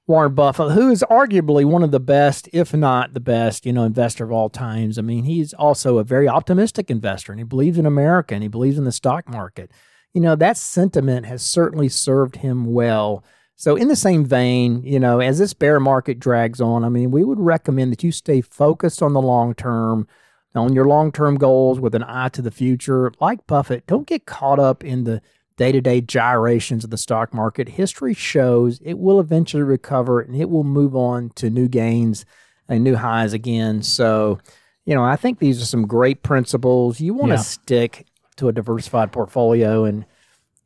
Warren 0.07 0.33
Buffett, 0.35 0.73
who 0.73 0.89
is 0.89 1.05
arguably 1.09 1.63
one 1.63 1.83
of 1.83 1.91
the 1.91 1.99
best, 1.99 2.49
if 2.51 2.73
not 2.73 3.13
the 3.13 3.19
best, 3.21 3.65
you 3.65 3.71
know, 3.71 3.83
investor 3.83 4.25
of 4.25 4.31
all 4.31 4.49
times. 4.49 4.97
I 4.97 5.03
mean, 5.03 5.23
he's 5.23 5.53
also 5.53 5.99
a 5.99 6.03
very 6.03 6.27
optimistic 6.27 6.91
investor 6.91 7.31
and 7.31 7.39
he 7.39 7.45
believes 7.45 7.77
in 7.77 7.85
America 7.85 8.33
and 8.33 8.43
he 8.43 8.49
believes 8.49 8.77
in 8.77 8.83
the 8.83 8.91
stock 8.91 9.29
market 9.29 9.71
you 10.13 10.21
know, 10.21 10.35
that 10.35 10.57
sentiment 10.57 11.25
has 11.25 11.41
certainly 11.41 11.89
served 11.89 12.37
him 12.37 12.73
well. 12.73 13.23
So, 13.55 13.75
in 13.75 13.87
the 13.87 13.95
same 13.95 14.25
vein, 14.25 14.81
you 14.83 14.99
know, 14.99 15.19
as 15.19 15.37
this 15.37 15.53
bear 15.53 15.79
market 15.79 16.19
drags 16.19 16.59
on, 16.59 16.83
I 16.83 16.89
mean, 16.89 17.11
we 17.11 17.23
would 17.23 17.39
recommend 17.39 17.91
that 17.91 18.03
you 18.03 18.11
stay 18.11 18.41
focused 18.41 19.03
on 19.03 19.13
the 19.13 19.21
long 19.21 19.53
term, 19.53 20.07
on 20.55 20.73
your 20.73 20.85
long 20.85 21.11
term 21.11 21.37
goals 21.37 21.79
with 21.79 21.93
an 21.95 22.03
eye 22.03 22.29
to 22.29 22.41
the 22.41 22.51
future. 22.51 23.11
Like 23.21 23.45
Buffett, 23.47 23.85
don't 23.85 24.07
get 24.07 24.25
caught 24.25 24.59
up 24.59 24.83
in 24.83 25.03
the 25.03 25.21
day 25.57 25.71
to 25.71 25.79
day 25.79 26.01
gyrations 26.01 26.83
of 26.83 26.89
the 26.89 26.97
stock 26.97 27.33
market. 27.33 27.69
History 27.69 28.15
shows 28.15 28.79
it 28.83 28.97
will 28.97 29.19
eventually 29.19 29.63
recover 29.63 30.19
and 30.19 30.35
it 30.35 30.49
will 30.49 30.63
move 30.63 30.95
on 30.95 31.29
to 31.35 31.51
new 31.51 31.67
gains 31.67 32.25
and 32.67 32.83
new 32.83 32.95
highs 32.95 33.31
again. 33.31 33.83
So, 33.83 34.39
you 34.85 34.95
know, 34.95 35.03
I 35.03 35.15
think 35.15 35.37
these 35.37 35.61
are 35.61 35.65
some 35.65 35.85
great 35.85 36.23
principles. 36.23 36.99
You 36.99 37.13
want 37.13 37.29
to 37.29 37.35
yeah. 37.35 37.41
stick 37.41 38.07
to 38.41 38.47
a 38.47 38.51
diversified 38.51 39.11
portfolio 39.11 39.85
and 39.85 40.05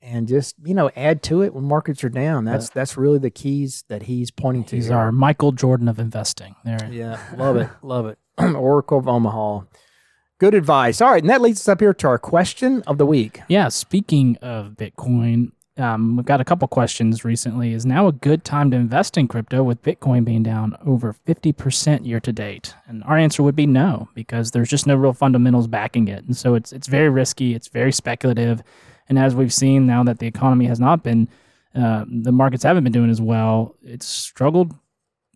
and 0.02 0.28
just 0.28 0.56
you 0.64 0.74
know 0.74 0.90
add 0.96 1.22
to 1.24 1.42
it 1.42 1.54
when 1.54 1.66
markets 1.66 2.04
are 2.04 2.10
down. 2.10 2.46
That's 2.46 2.70
that's 2.70 2.96
really 2.96 3.20
the 3.20 3.30
keys 3.30 3.84
that 3.90 4.04
he's 4.04 4.32
pointing 4.32 4.64
to. 4.66 4.76
He's 4.76 4.88
here. 4.88 4.98
our 4.98 5.12
Michael 5.12 5.52
Jordan 5.52 5.88
of 5.88 6.00
investing. 6.00 6.56
There. 6.64 6.90
Yeah, 6.92 7.20
love 7.36 7.58
it, 7.58 7.70
love 7.82 8.06
it. 8.08 8.18
Oracle 8.38 9.00
of 9.00 9.08
Omaha. 9.08 9.62
Good 10.38 10.54
advice. 10.54 11.02
All 11.02 11.12
right, 11.12 11.24
and 11.24 11.30
that 11.30 11.42
leads 11.42 11.62
us 11.62 11.68
up 11.68 11.80
here 11.80 11.94
to 11.94 12.08
our 12.08 12.20
question 12.20 12.84
of 12.88 12.98
the 12.98 13.06
week. 13.06 13.42
Yeah, 13.48 13.70
speaking 13.70 14.38
of 14.42 14.72
Bitcoin, 14.72 15.52
um, 15.78 16.16
we've 16.16 16.26
got 16.26 16.40
a 16.40 16.46
couple 16.46 16.68
questions 16.68 17.26
recently. 17.26 17.74
Is 17.74 17.86
now 17.86 18.08
a 18.08 18.14
good 18.14 18.46
time 18.46 18.72
to 18.72 18.78
invest 18.78 19.18
in 19.18 19.28
crypto 19.28 19.62
with 19.62 19.84
Bitcoin 19.84 20.24
being 20.24 20.44
down 20.44 20.78
over 20.86 21.14
50% 21.14 22.06
year 22.06 22.22
to 22.22 22.32
date? 22.32 22.74
And 22.88 23.04
our 23.04 23.18
answer 23.18 23.44
would 23.44 23.56
be 23.56 23.68
no, 23.68 24.08
because 24.16 24.52
there's 24.52 24.70
just 24.70 24.88
no 24.88 24.96
real 24.96 25.12
fundamentals 25.12 25.68
backing 25.68 26.08
it. 26.08 26.24
And 26.24 26.36
so 26.36 26.56
it's, 26.56 26.72
it's 26.72 26.88
very 26.88 27.10
risky, 27.10 27.54
it's 27.56 27.68
very 27.68 27.92
speculative. 27.92 28.64
And 29.10 29.20
as 29.20 29.36
we've 29.36 29.54
seen 29.54 29.86
now 29.86 30.04
that 30.06 30.20
the 30.20 30.28
economy 30.28 30.66
has 30.68 30.80
not 30.80 31.04
been, 31.04 31.28
uh, 31.76 32.06
the 32.08 32.32
markets 32.32 32.64
haven't 32.64 32.86
been 32.86 32.94
doing 32.94 33.10
as 33.10 33.22
well, 33.22 33.76
it's 33.84 34.06
struggled 34.06 34.74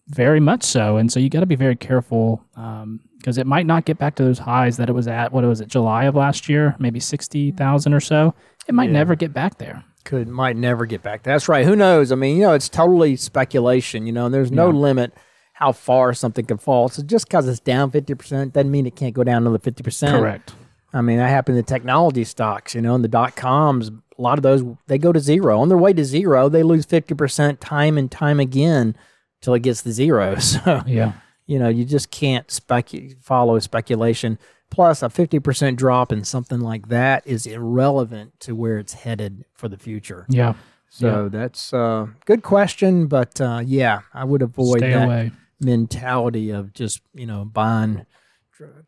very 0.08 0.40
much 0.40 0.64
so. 0.64 0.96
And 0.96 1.12
so 1.12 1.20
you 1.20 1.30
got 1.30 1.42
to 1.42 1.46
be 1.46 1.56
very 1.56 1.76
careful 1.76 2.42
because 2.54 3.38
um, 3.38 3.42
it 3.42 3.46
might 3.46 3.66
not 3.66 3.84
get 3.84 3.98
back 3.98 4.16
to 4.16 4.24
those 4.24 4.40
highs 4.40 4.78
that 4.78 4.90
it 4.90 4.94
was 4.94 5.08
at, 5.08 5.34
what 5.34 5.44
was 5.44 5.60
it, 5.60 5.68
July 5.68 6.06
of 6.06 6.16
last 6.16 6.48
year, 6.48 6.78
maybe 6.80 7.00
60,000 7.00 7.94
or 7.94 8.00
so. 8.00 8.34
It 8.68 8.74
might 8.74 8.86
yeah. 8.86 8.94
never 8.94 9.16
get 9.16 9.34
back 9.34 9.58
there 9.58 9.84
could 10.04 10.28
might 10.28 10.56
never 10.56 10.86
get 10.86 11.04
back. 11.04 11.24
That's 11.24 11.48
right. 11.48 11.66
Who 11.66 11.76
knows? 11.76 12.12
I 12.12 12.16
mean, 12.16 12.38
you 12.38 12.44
know, 12.44 12.54
it's 12.54 12.70
totally 12.70 13.16
speculation. 13.16 14.06
You 14.06 14.12
know, 14.12 14.26
and 14.26 14.34
there's 14.34 14.52
no 14.52 14.68
yeah. 14.68 14.78
limit 14.78 15.14
how 15.54 15.72
far 15.72 16.14
something 16.14 16.46
can 16.46 16.58
fall. 16.58 16.88
So 16.90 17.04
just 17.04 17.28
because 17.28 17.48
it's 17.48 17.60
down 17.60 17.92
fifty 17.92 18.16
percent 18.16 18.54
doesn't 18.54 18.72
mean 18.72 18.86
it 18.86 18.96
can't 18.96 19.14
go 19.14 19.24
down 19.24 19.44
another 19.44 19.60
fifty 19.60 19.84
percent. 19.84 20.18
Correct. 20.18 20.54
I 20.94 21.02
mean, 21.02 21.18
that 21.18 21.30
happened 21.30 21.58
in 21.58 21.66
technology 21.66 22.24
stocks. 22.24 22.74
You 22.74 22.82
know, 22.82 22.96
and 22.96 23.04
the 23.04 23.10
dot 23.10 23.36
coms. 23.36 23.90
A 23.90 24.22
lot 24.22 24.38
of 24.38 24.44
those 24.44 24.64
they 24.88 24.98
go 24.98 25.12
to 25.12 25.20
zero. 25.20 25.60
On 25.60 25.70
their 25.70 25.78
way 25.78 25.94
to 25.94 26.04
zero, 26.04 26.50
they 26.50 26.64
lose 26.64 26.86
fifty 26.86 27.14
percent 27.14 27.62
time 27.62 27.98
and 27.98 28.12
time 28.12 28.40
again 28.40 28.96
till 29.42 29.54
it 29.54 29.62
gets 29.62 29.84
to 29.84 29.92
zero. 29.92 30.36
So 30.40 30.82
yeah, 30.86 31.14
you 31.46 31.60
know, 31.60 31.70
you 31.70 31.86
just 31.86 32.12
can't 32.12 32.48
specu- 32.48 33.22
follow 33.22 33.60
speculation. 33.60 34.38
Plus, 34.70 35.02
a 35.02 35.08
50% 35.08 35.76
drop 35.76 36.12
in 36.12 36.24
something 36.24 36.60
like 36.60 36.90
that 36.90 37.26
is 37.26 37.46
irrelevant 37.46 38.40
to 38.42 38.56
where 38.56 38.78
it's 38.78 38.94
headed 38.94 39.46
for 39.54 39.68
the 39.68 39.78
future. 39.78 40.26
Yeah. 40.30 40.54
So 40.90 41.24
yeah. 41.24 41.30
that's 41.30 41.72
a 41.74 41.78
uh, 41.78 42.08
good 42.26 42.44
question, 42.44 43.08
but 43.08 43.40
uh, 43.40 43.62
yeah, 43.64 44.02
I 44.14 44.24
would 44.24 44.42
avoid 44.42 44.80
Stay 44.80 44.92
that 44.92 45.06
away. 45.06 45.32
mentality 45.60 46.50
of 46.50 46.74
just 46.74 47.02
you 47.14 47.28
know 47.28 47.46
buying, 47.46 48.08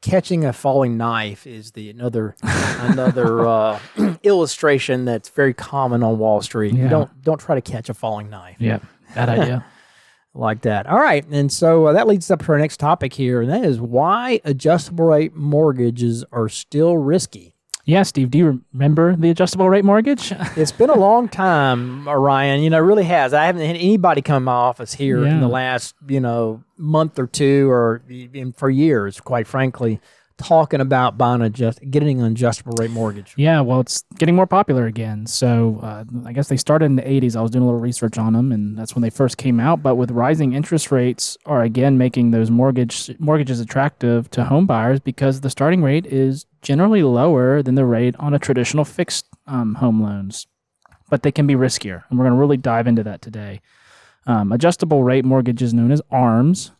catching 0.01 0.43
a 0.43 0.51
falling 0.51 0.97
knife 0.97 1.45
is 1.45 1.71
the 1.71 1.91
another 1.91 2.35
another 2.43 3.47
uh, 3.47 3.79
illustration 4.23 5.05
that's 5.05 5.29
very 5.29 5.53
common 5.53 6.01
on 6.01 6.17
Wall 6.17 6.41
Street. 6.41 6.73
Yeah. 6.73 6.83
You 6.83 6.89
don't 6.89 7.21
don't 7.21 7.39
try 7.39 7.53
to 7.53 7.61
catch 7.61 7.87
a 7.87 7.93
falling 7.93 8.31
knife. 8.31 8.57
Yeah, 8.59 8.79
bad 9.13 9.29
idea. 9.29 9.65
Like 10.33 10.61
that. 10.61 10.87
All 10.87 10.99
right. 10.99 11.25
And 11.29 11.51
so 11.51 11.87
uh, 11.87 11.93
that 11.93 12.07
leads 12.07 12.31
up 12.31 12.43
to 12.45 12.51
our 12.51 12.57
next 12.57 12.77
topic 12.77 13.13
here, 13.13 13.41
and 13.41 13.51
that 13.51 13.65
is 13.65 13.79
why 13.79 14.39
adjustable 14.43 15.05
rate 15.05 15.35
mortgages 15.35 16.23
are 16.31 16.49
still 16.49 16.97
risky. 16.97 17.53
Yeah, 17.83 18.03
Steve, 18.03 18.29
do 18.29 18.37
you 18.37 18.61
remember 18.73 19.15
the 19.15 19.31
adjustable 19.31 19.67
rate 19.67 19.83
mortgage? 19.83 20.31
it's 20.55 20.71
been 20.71 20.91
a 20.91 20.97
long 20.97 21.27
time, 21.27 22.07
Ryan. 22.07 22.61
You 22.61 22.69
know, 22.69 22.77
it 22.77 22.81
really 22.81 23.03
has. 23.05 23.33
I 23.33 23.45
haven't 23.45 23.65
had 23.65 23.75
anybody 23.75 24.21
come 24.21 24.35
to 24.35 24.45
my 24.45 24.51
office 24.51 24.93
here 24.93 25.23
yeah. 25.25 25.31
in 25.31 25.41
the 25.41 25.47
last, 25.47 25.95
you 26.07 26.19
know, 26.19 26.63
month 26.77 27.17
or 27.17 27.27
two 27.27 27.69
or 27.69 28.03
even 28.07 28.53
for 28.53 28.69
years, 28.69 29.19
quite 29.19 29.47
frankly, 29.47 29.99
talking 30.41 30.81
about 30.81 31.17
buying 31.17 31.41
a 31.41 31.49
just 31.49 31.79
getting 31.89 32.19
an 32.19 32.31
adjustable 32.31 32.73
rate 32.77 32.91
mortgage? 32.91 33.33
Yeah, 33.37 33.61
well, 33.61 33.79
it's 33.79 34.03
getting 34.17 34.35
more 34.35 34.47
popular 34.47 34.85
again. 34.85 35.25
So 35.25 35.79
uh, 35.81 36.03
I 36.25 36.33
guess 36.33 36.49
they 36.49 36.57
started 36.57 36.85
in 36.85 36.95
the 36.95 37.03
80s. 37.03 37.35
I 37.35 37.41
was 37.41 37.51
doing 37.51 37.63
a 37.63 37.65
little 37.65 37.79
research 37.79 38.17
on 38.17 38.33
them, 38.33 38.51
and 38.51 38.77
that's 38.77 38.95
when 38.95 39.01
they 39.01 39.09
first 39.09 39.37
came 39.37 39.59
out. 39.59 39.81
But 39.81 39.95
with 39.95 40.11
rising 40.11 40.53
interest 40.53 40.91
rates, 40.91 41.37
are 41.45 41.61
again 41.61 41.97
making 41.97 42.31
those 42.31 42.51
mortgage 42.51 43.11
mortgages 43.19 43.59
attractive 43.59 44.29
to 44.31 44.43
home 44.45 44.65
buyers 44.65 44.99
because 44.99 45.41
the 45.41 45.49
starting 45.49 45.81
rate 45.81 46.05
is 46.05 46.45
generally 46.61 47.03
lower 47.03 47.61
than 47.61 47.75
the 47.75 47.85
rate 47.85 48.15
on 48.19 48.33
a 48.33 48.39
traditional 48.39 48.85
fixed 48.85 49.25
um, 49.47 49.75
home 49.75 50.01
loans, 50.01 50.47
but 51.09 51.23
they 51.23 51.31
can 51.31 51.47
be 51.47 51.55
riskier, 51.55 52.03
and 52.09 52.19
we're 52.19 52.25
going 52.25 52.35
to 52.35 52.39
really 52.39 52.57
dive 52.57 52.87
into 52.87 53.03
that 53.03 53.21
today. 53.21 53.61
Um, 54.27 54.51
adjustable 54.51 55.03
rate 55.03 55.25
mortgages, 55.25 55.73
known 55.73 55.91
as 55.91 56.01
ARMs, 56.11 56.71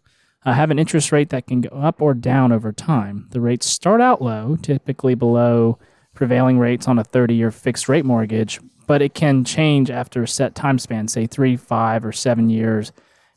uh, 0.46 0.54
have 0.54 0.72
an 0.72 0.80
interest 0.80 1.12
rate 1.12 1.30
that 1.30 1.48
can 1.48 1.62
go 1.62 1.70
up 1.70 2.02
or 2.02 2.14
down 2.14 2.52
over 2.52 2.72
time. 2.72 3.28
The 3.32 3.42
rates 3.42 3.68
start 3.68 4.02
out 4.02 4.22
low, 4.22 4.58
typically 4.62 5.16
below 5.16 5.78
prevailing 6.14 6.60
rates 6.60 6.88
on 6.88 7.00
a 7.00 7.04
30 7.04 7.36
year 7.36 7.52
fixed 7.52 7.88
rate 7.88 8.06
mortgage, 8.06 8.60
but 8.88 9.02
it 9.02 9.14
can 9.14 9.44
change 9.44 9.90
after 9.90 10.24
a 10.24 10.28
set 10.28 10.56
time 10.56 10.80
span, 10.80 11.08
say 11.08 11.28
three, 11.28 11.56
five, 11.56 12.06
or 12.06 12.12
seven 12.12 12.50
years, 12.50 12.92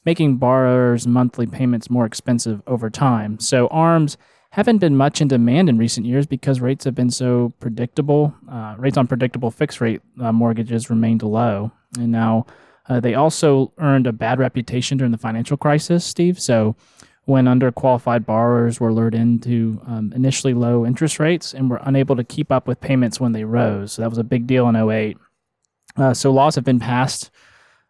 making 0.05 0.37
borrowers' 0.37 1.07
monthly 1.07 1.47
payments 1.47 1.91
more 1.91 2.07
expensive 2.07 2.63
over 2.67 2.91
time. 2.91 3.39
So, 3.39 3.69
ARMs 3.69 4.17
haven't 4.51 4.79
been 4.79 4.97
much 4.97 5.21
in 5.21 5.27
demand 5.27 5.69
in 5.69 5.79
recent 5.79 6.07
years 6.07 6.27
because 6.27 6.61
rates 6.61 6.85
have 6.85 6.95
been 6.95 7.11
so 7.11 7.53
predictable. 7.59 8.33
Uh, 8.49 8.77
rates 8.79 8.97
on 8.97 9.07
predictable 9.07 9.51
fixed 9.51 9.81
rate 9.81 10.01
uh, 10.21 10.31
mortgages 10.33 10.89
remained 10.91 11.23
low. 11.25 11.73
And 11.99 12.13
now 12.13 12.47
uh, 12.89 13.01
they 13.01 13.15
also 13.15 13.73
earned 13.79 14.07
a 14.07 14.13
bad 14.13 14.39
reputation 14.39 14.99
during 14.99 15.13
the 15.13 15.19
financial 15.19 15.57
crisis, 15.57 16.05
Steve. 16.05 16.41
So, 16.41 16.77
when 17.27 17.47
underqualified 17.47 18.27
borrowers 18.27 18.81
were 18.81 18.93
lured 18.93 19.15
into 19.15 19.81
um, 19.87 20.13
initially 20.15 20.53
low 20.53 20.85
interest 20.85 21.19
rates 21.19 21.55
and 21.55 21.71
were 21.71 21.81
unable 21.83 22.15
to 22.17 22.25
keep 22.25 22.53
up 22.53 22.69
with 22.69 22.79
payments 22.83 23.19
when 23.19 23.33
they 23.33 23.45
rose. 23.45 23.93
So, 23.93 24.03
that 24.03 24.11
was 24.11 24.19
a 24.19 24.25
big 24.25 24.47
deal 24.47 24.69
in 24.69 24.77
08. 24.77 25.17
Uh, 25.97 26.13
so, 26.13 26.31
laws 26.31 26.55
have 26.57 26.65
been 26.65 26.81
passed, 26.81 27.31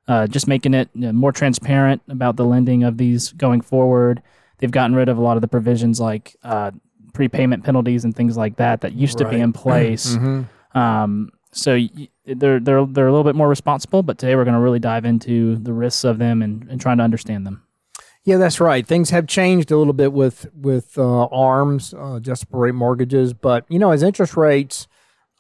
uh, 0.07 0.26
just 0.28 0.46
making 0.46 0.74
it 0.74 0.94
more 0.94 1.33
transparent 1.33 2.02
about 2.09 2.37
the 2.37 2.44
lending 2.44 2.85
of 2.85 2.96
these 2.96 3.33
going 3.33 3.61
forward. 3.61 4.22
They've 4.59 4.70
gotten 4.70 4.94
rid 4.94 5.09
of 5.09 5.18
a 5.18 5.22
lot 5.22 5.37
of 5.37 5.40
the 5.40 5.48
provisions 5.48 6.00
like 6.00 6.37
uh, 6.44 6.70
prepayment 7.12 7.64
penalties 7.64 8.04
and 8.04 8.14
things 8.14 8.37
like 8.37 8.57
that 8.57 8.83
that 8.83 8.92
used 8.92 9.20
right. 9.20 9.30
to 9.30 9.37
be 9.37 9.42
in 9.42 9.52
place. 9.54 10.14
mm-hmm. 10.14 10.78
um, 10.78 11.33
so 11.55 11.79
they're 12.27 12.61
they're 12.61 12.87
they're 12.87 13.07
a 13.07 13.12
little 13.12 13.25
bit 13.25 13.35
more 13.35 13.49
responsible. 13.49 14.03
But 14.03 14.19
today 14.19 14.35
we're 14.37 14.45
going 14.45 14.55
to 14.55 14.61
really 14.61 14.79
dive 14.79 15.05
into 15.05 15.57
the 15.57 15.73
risks 15.73 16.05
of 16.05 16.19
them 16.19 16.43
and, 16.43 16.69
and 16.69 16.81
trying 16.81 16.99
to 16.99 17.05
understand 17.05 17.47
them. 17.47 17.62
Yeah, 18.25 18.38
that's 18.38 18.59
right. 18.59 18.87
Things 18.87 19.11
have 19.11 19.27
changed 19.27 19.71
a 19.71 19.77
little 19.77 19.93
bit 19.93 20.12
with 20.12 20.47
with 20.55 20.97
uh, 20.97 21.27
ARMs, 21.27 21.93
uh, 21.93 22.14
adjustable 22.14 22.59
rate 22.59 22.75
mortgages. 22.75 23.35
But 23.35 23.67
you 23.69 23.79
know, 23.79 23.90
as 23.90 24.03
interest 24.03 24.37
rates 24.37 24.88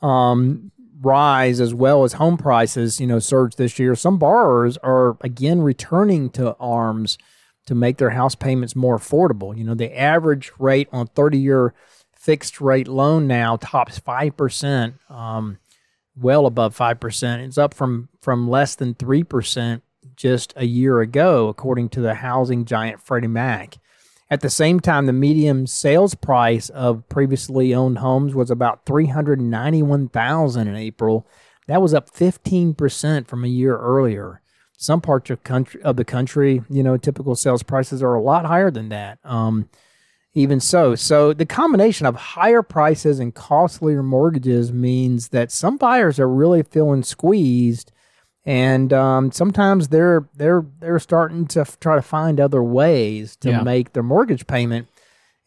um, 0.02 0.70
rise 1.00 1.60
as 1.60 1.72
well 1.72 2.04
as 2.04 2.14
home 2.14 2.36
prices, 2.36 3.00
you 3.00 3.06
know, 3.06 3.18
surge 3.18 3.56
this 3.56 3.78
year, 3.78 3.94
some 3.94 4.18
borrowers 4.18 4.76
are 4.78 5.16
again 5.22 5.62
returning 5.62 6.28
to 6.30 6.54
ARMs 6.58 7.16
to 7.66 7.74
make 7.74 7.96
their 7.96 8.10
house 8.10 8.34
payments 8.34 8.76
more 8.76 8.98
affordable. 8.98 9.56
You 9.56 9.64
know, 9.64 9.74
the 9.74 9.98
average 9.98 10.52
rate 10.58 10.88
on 10.92 11.06
thirty 11.06 11.38
year 11.38 11.72
fixed 12.14 12.60
rate 12.60 12.86
loan 12.86 13.26
now 13.26 13.56
tops 13.56 13.98
five 13.98 14.36
percent. 14.36 14.96
Um, 15.08 15.58
well 16.16 16.46
above 16.46 16.76
5%. 16.76 17.44
It's 17.44 17.58
up 17.58 17.74
from, 17.74 18.08
from 18.20 18.48
less 18.48 18.74
than 18.74 18.94
3% 18.94 19.82
just 20.16 20.52
a 20.56 20.66
year 20.66 21.00
ago, 21.00 21.48
according 21.48 21.88
to 21.90 22.00
the 22.00 22.14
housing 22.14 22.64
giant 22.64 23.00
Freddie 23.00 23.26
Mac. 23.26 23.78
At 24.30 24.40
the 24.40 24.50
same 24.50 24.80
time, 24.80 25.06
the 25.06 25.12
median 25.12 25.66
sales 25.66 26.14
price 26.14 26.68
of 26.70 27.08
previously 27.08 27.74
owned 27.74 27.98
homes 27.98 28.34
was 28.34 28.50
about 28.50 28.86
391,000 28.86 30.68
in 30.68 30.76
April. 30.76 31.26
That 31.66 31.82
was 31.82 31.94
up 31.94 32.10
15% 32.10 33.26
from 33.26 33.44
a 33.44 33.48
year 33.48 33.76
earlier. 33.76 34.40
Some 34.76 35.00
parts 35.00 35.30
of 35.30 35.44
country 35.44 35.80
of 35.82 35.96
the 35.96 36.04
country, 36.04 36.62
you 36.68 36.82
know, 36.82 36.96
typical 36.96 37.36
sales 37.36 37.62
prices 37.62 38.02
are 38.02 38.14
a 38.14 38.22
lot 38.22 38.44
higher 38.44 38.70
than 38.70 38.88
that. 38.88 39.18
Um, 39.24 39.68
even 40.34 40.58
so, 40.58 40.96
so 40.96 41.32
the 41.32 41.46
combination 41.46 42.06
of 42.06 42.16
higher 42.16 42.62
prices 42.62 43.20
and 43.20 43.32
costlier 43.32 44.02
mortgages 44.02 44.72
means 44.72 45.28
that 45.28 45.52
some 45.52 45.76
buyers 45.76 46.18
are 46.18 46.28
really 46.28 46.64
feeling 46.64 47.04
squeezed, 47.04 47.92
and 48.44 48.92
um, 48.92 49.30
sometimes 49.30 49.88
they're 49.88 50.28
they're 50.34 50.66
they're 50.80 50.98
starting 50.98 51.46
to 51.46 51.60
f- 51.60 51.78
try 51.78 51.94
to 51.94 52.02
find 52.02 52.40
other 52.40 52.64
ways 52.64 53.36
to 53.36 53.50
yeah. 53.50 53.62
make 53.62 53.92
their 53.92 54.02
mortgage 54.02 54.48
payment. 54.48 54.88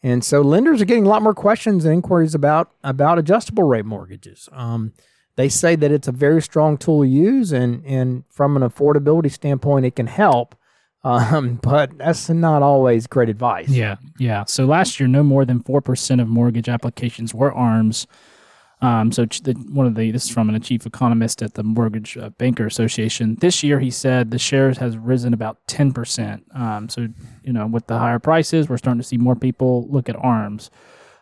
And 0.02 0.24
so 0.24 0.40
lenders 0.40 0.80
are 0.80 0.86
getting 0.86 1.06
a 1.06 1.08
lot 1.08 1.22
more 1.22 1.34
questions 1.34 1.84
and 1.84 1.92
inquiries 1.92 2.34
about 2.34 2.70
about 2.82 3.18
adjustable 3.18 3.64
rate 3.64 3.84
mortgages. 3.84 4.48
Um, 4.52 4.94
they 5.36 5.50
say 5.50 5.76
that 5.76 5.92
it's 5.92 6.08
a 6.08 6.12
very 6.12 6.40
strong 6.40 6.78
tool 6.78 7.02
to 7.02 7.08
use, 7.08 7.52
and 7.52 7.84
and 7.84 8.24
from 8.30 8.56
an 8.56 8.62
affordability 8.62 9.30
standpoint, 9.30 9.84
it 9.84 9.96
can 9.96 10.06
help. 10.06 10.54
Um, 11.04 11.56
but 11.62 11.96
that's 11.98 12.28
not 12.28 12.62
always 12.62 13.06
great 13.06 13.28
advice. 13.28 13.68
Yeah, 13.68 13.96
yeah. 14.18 14.44
So 14.44 14.64
last 14.64 14.98
year, 14.98 15.08
no 15.08 15.22
more 15.22 15.44
than 15.44 15.60
four 15.60 15.80
percent 15.80 16.20
of 16.20 16.28
mortgage 16.28 16.68
applications 16.68 17.34
were 17.34 17.52
ARMs. 17.52 18.06
Um, 18.80 19.10
so 19.10 19.24
the, 19.24 19.54
one 19.72 19.86
of 19.86 19.96
the 19.96 20.12
this 20.12 20.24
is 20.24 20.30
from 20.30 20.50
a 20.50 20.60
chief 20.60 20.86
economist 20.86 21.42
at 21.42 21.54
the 21.54 21.64
Mortgage 21.64 22.16
uh, 22.16 22.30
Banker 22.30 22.64
Association. 22.64 23.36
This 23.40 23.62
year, 23.64 23.80
he 23.80 23.90
said 23.90 24.30
the 24.30 24.38
shares 24.38 24.78
has 24.78 24.96
risen 24.96 25.34
about 25.34 25.58
ten 25.66 25.92
percent. 25.92 26.44
Um, 26.54 26.88
so 26.88 27.08
you 27.42 27.52
know, 27.52 27.66
with 27.66 27.86
the 27.88 27.98
higher 27.98 28.20
prices, 28.20 28.68
we're 28.68 28.78
starting 28.78 29.00
to 29.00 29.06
see 29.06 29.16
more 29.16 29.34
people 29.34 29.86
look 29.88 30.08
at 30.08 30.16
ARMs. 30.16 30.70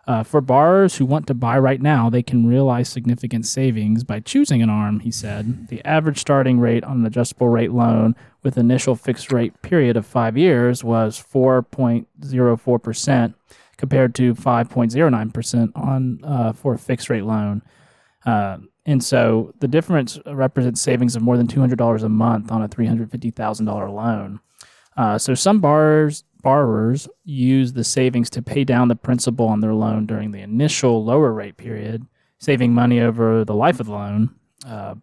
Uh, 0.07 0.23
for 0.23 0.40
borrowers 0.40 0.97
who 0.97 1.05
want 1.05 1.27
to 1.27 1.35
buy 1.35 1.59
right 1.59 1.83
now, 1.83 2.09
they 2.09 2.23
can 2.23 2.47
realize 2.47 2.88
significant 2.88 3.45
savings 3.45 4.05
by 4.05 4.21
choosing 4.21 4.62
an 4.62 4.71
ARM, 4.71 5.01
he 5.01 5.11
said. 5.11 5.66
The 5.66 5.85
average 5.85 6.21
starting 6.21 6.61
rate 6.61 6.85
on 6.85 6.99
an 6.99 7.07
adjustable 7.07 7.49
rate 7.49 7.73
loan 7.73 8.14
with 8.45 8.57
initial 8.57 8.95
fixed 8.95 9.33
rate 9.33 9.61
period 9.62 9.97
of 9.97 10.07
five 10.07 10.37
years 10.37 10.85
was 10.85 11.21
4.04% 11.21 13.35
compared 13.77 14.14
to 14.14 14.35
5.09% 14.35 15.73
on 15.75 16.21
uh, 16.23 16.53
for 16.53 16.75
a 16.75 16.79
fixed 16.79 17.11
rate 17.11 17.25
loan. 17.25 17.62
Uh, 18.25 18.59
and 18.87 19.03
so 19.03 19.53
the 19.59 19.66
difference 19.66 20.21
represents 20.25 20.81
savings 20.81 21.16
of 21.16 21.23
more 21.23 21.37
than 21.37 21.49
$200 21.49 22.03
a 22.03 22.09
month 22.09 22.53
on 22.53 22.62
a 22.62 22.69
$350,000 22.69 23.92
loan. 23.92 24.38
Uh, 24.97 25.19
so 25.19 25.35
some 25.35 25.61
borrowers 25.61 26.23
borrowers 26.47 27.09
use 27.25 27.73
the 27.73 27.83
savings 27.83 28.31
to 28.31 28.41
pay 28.41 28.63
down 28.63 28.87
the 28.87 28.95
principal 28.95 29.49
on 29.49 29.59
their 29.59 29.75
loan 29.75 30.07
during 30.07 30.31
the 30.31 30.39
initial 30.39 31.05
lower 31.05 31.33
rate 31.33 31.57
period, 31.57 32.07
saving 32.39 32.73
money 32.73 33.01
over 33.01 33.45
the 33.45 33.53
life 33.53 33.81
of 33.81 33.87
the 33.87 33.93
loan. 33.93 34.33
Uh, 34.65 34.95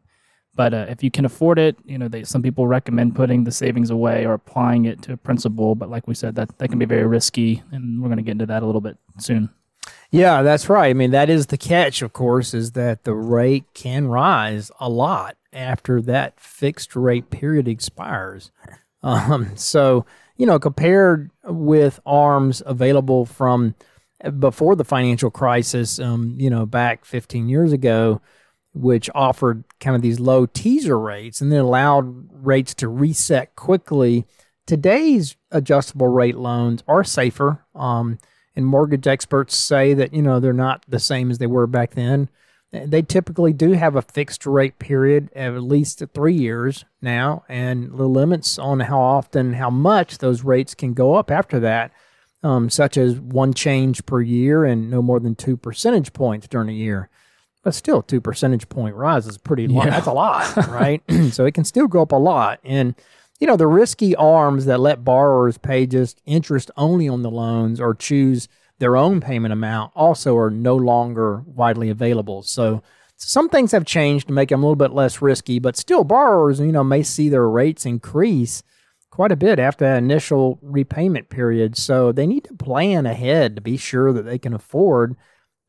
but 0.56 0.74
uh, 0.74 0.86
if 0.88 1.04
you 1.04 1.12
can 1.12 1.26
afford 1.26 1.60
it, 1.60 1.76
you 1.84 1.98
know, 1.98 2.08
they, 2.08 2.24
some 2.24 2.42
people 2.42 2.66
recommend 2.66 3.18
putting 3.18 3.44
the 3.44 3.52
savings 3.52 3.90
away 3.90 4.26
or 4.26 4.36
applying 4.36 4.86
it 4.86 5.02
to 5.02 5.18
principal. 5.18 5.76
But 5.76 5.90
like 5.90 6.08
we 6.08 6.14
said, 6.16 6.36
that 6.36 6.58
that 6.60 6.70
can 6.70 6.80
be 6.80 6.86
very 6.86 7.06
risky, 7.06 7.62
and 7.74 8.02
we're 8.02 8.08
going 8.08 8.20
to 8.20 8.24
get 8.24 8.32
into 8.32 8.46
that 8.46 8.64
a 8.64 8.66
little 8.66 8.80
bit 8.80 8.96
soon. 9.20 9.50
Yeah, 10.12 10.44
that's 10.44 10.70
right. 10.70 10.92
I 10.92 10.94
mean, 10.94 11.12
that 11.12 11.30
is 11.30 11.48
the 11.48 11.58
catch, 11.58 12.02
of 12.02 12.14
course, 12.14 12.54
is 12.54 12.72
that 12.72 13.04
the 13.04 13.16
rate 13.16 13.66
can 13.74 14.08
rise 14.08 14.72
a 14.80 14.88
lot 14.88 15.36
after 15.52 16.02
that 16.04 16.40
fixed 16.40 16.96
rate 16.96 17.30
period 17.30 17.68
expires. 17.68 18.50
Um, 19.06 19.58
so 19.58 20.06
you 20.38 20.46
know, 20.46 20.60
compared 20.60 21.32
with 21.44 22.00
arms 22.06 22.62
available 22.66 23.26
from 23.26 23.76
before 24.40 24.76
the 24.76 24.86
financial 24.86 25.30
crisis, 25.30 26.00
um, 26.00 26.36
you 26.38 26.50
know, 26.50 26.66
back 26.66 27.06
15 27.06 27.50
years 27.50 27.74
ago, 27.74 28.22
which 28.74 29.10
offered 29.14 29.64
kind 29.80 29.96
of 29.96 30.02
these 30.02 30.20
low 30.20 30.46
teaser 30.46 30.98
rates 30.98 31.42
and 31.42 31.52
then 31.52 31.60
allowed 31.60 32.30
rates 32.32 32.74
to 32.76 32.88
reset 32.88 33.56
quickly. 33.56 34.26
Today's 34.66 35.36
adjustable 35.52 36.08
rate 36.08 36.38
loans 36.38 36.84
are 36.88 37.04
safer. 37.04 37.66
Um, 37.76 38.18
and 38.56 38.66
mortgage 38.66 39.08
experts 39.08 39.58
say 39.58 39.94
that, 39.94 40.14
you 40.14 40.22
know, 40.22 40.40
they're 40.40 40.54
not 40.54 40.86
the 40.88 41.00
same 41.00 41.30
as 41.32 41.38
they 41.38 41.48
were 41.48 41.68
back 41.68 41.96
then. 41.96 42.30
They 42.74 43.04
typically 43.04 43.54
do 43.54 43.74
have 43.74 43.96
a 43.96 44.02
fixed 44.02 44.48
rate 44.48 44.80
period 44.80 45.30
of 45.36 45.56
at 45.56 45.62
least 45.62 46.02
three 46.12 46.34
years 46.34 46.86
now, 47.04 47.44
and 47.48 47.92
the 47.92 48.08
limits 48.08 48.58
on 48.58 48.80
how 48.80 49.00
often, 49.00 49.54
how 49.54 49.70
much 49.70 50.18
those 50.18 50.44
rates 50.44 50.74
can 50.74 50.96
go 50.96 51.14
up 51.14 51.30
after 51.30 51.60
that, 51.60 51.92
um, 52.42 52.72
such 52.72 52.98
as 52.98 53.20
one 53.20 53.54
change 53.54 54.08
per 54.08 54.22
year 54.22 54.66
and 54.66 54.90
no 54.90 55.04
more 55.04 55.20
than 55.20 55.36
two 55.36 55.56
percentage 55.56 56.14
points 56.14 56.48
during 56.48 56.68
a 56.68 56.74
year. 56.74 57.10
But 57.62 57.76
still, 57.76 58.02
two 58.02 58.20
percentage 58.20 58.68
point 58.70 58.96
rise 58.96 59.28
is 59.28 59.38
pretty 59.38 59.68
long. 59.68 59.86
Yeah. 59.86 59.92
That's 59.92 60.08
a 60.08 60.14
lot, 60.14 60.58
right? 60.68 61.04
so 61.32 61.46
it 61.46 61.54
can 61.54 61.66
still 61.66 61.88
go 61.88 62.02
up 62.02 62.12
a 62.12 62.16
lot. 62.16 62.60
And, 62.64 62.96
you 63.40 63.46
know, 63.46 63.56
the 63.56 63.68
risky 63.68 64.16
arms 64.16 64.66
that 64.66 64.80
let 64.80 65.06
borrowers 65.06 65.60
pay 65.60 65.86
just 65.86 66.22
interest 66.26 66.72
only 66.76 67.08
on 67.08 67.22
the 67.22 67.32
loans 67.32 67.80
or 67.80 67.94
choose– 67.94 68.48
their 68.80 68.98
own 68.98 69.22
payment 69.22 69.54
amount 69.54 69.92
also 69.96 70.36
are 70.38 70.50
no 70.50 70.76
longer 70.76 71.44
widely 71.46 71.90
available. 71.90 72.42
So 72.42 72.82
some 73.18 73.50
things 73.50 73.72
have 73.72 73.86
changed 73.86 74.28
to 74.28 74.34
make 74.34 74.50
them 74.50 74.62
a 74.62 74.66
little 74.66 74.76
bit 74.76 74.94
less 74.94 75.22
risky, 75.22 75.60
but 75.60 75.78
still 75.78 76.04
borrowers, 76.04 76.60
you 76.60 76.72
know, 76.72 76.84
may 76.84 77.04
see 77.04 77.30
their 77.30 77.48
rates 77.48 77.86
increase 77.86 78.64
quite 79.12 79.32
a 79.32 79.38
bit 79.38 79.60
after 79.60 79.86
that 79.86 79.98
initial 79.98 80.60
repayment 80.62 81.30
period. 81.30 81.78
So 81.78 82.12
they 82.12 82.26
need 82.26 82.44
to 82.46 82.56
plan 82.56 83.06
ahead 83.06 83.56
to 83.56 83.62
be 83.62 83.78
sure 83.78 84.12
that 84.12 84.24
they 84.24 84.40
can 84.40 84.54
afford 84.54 85.16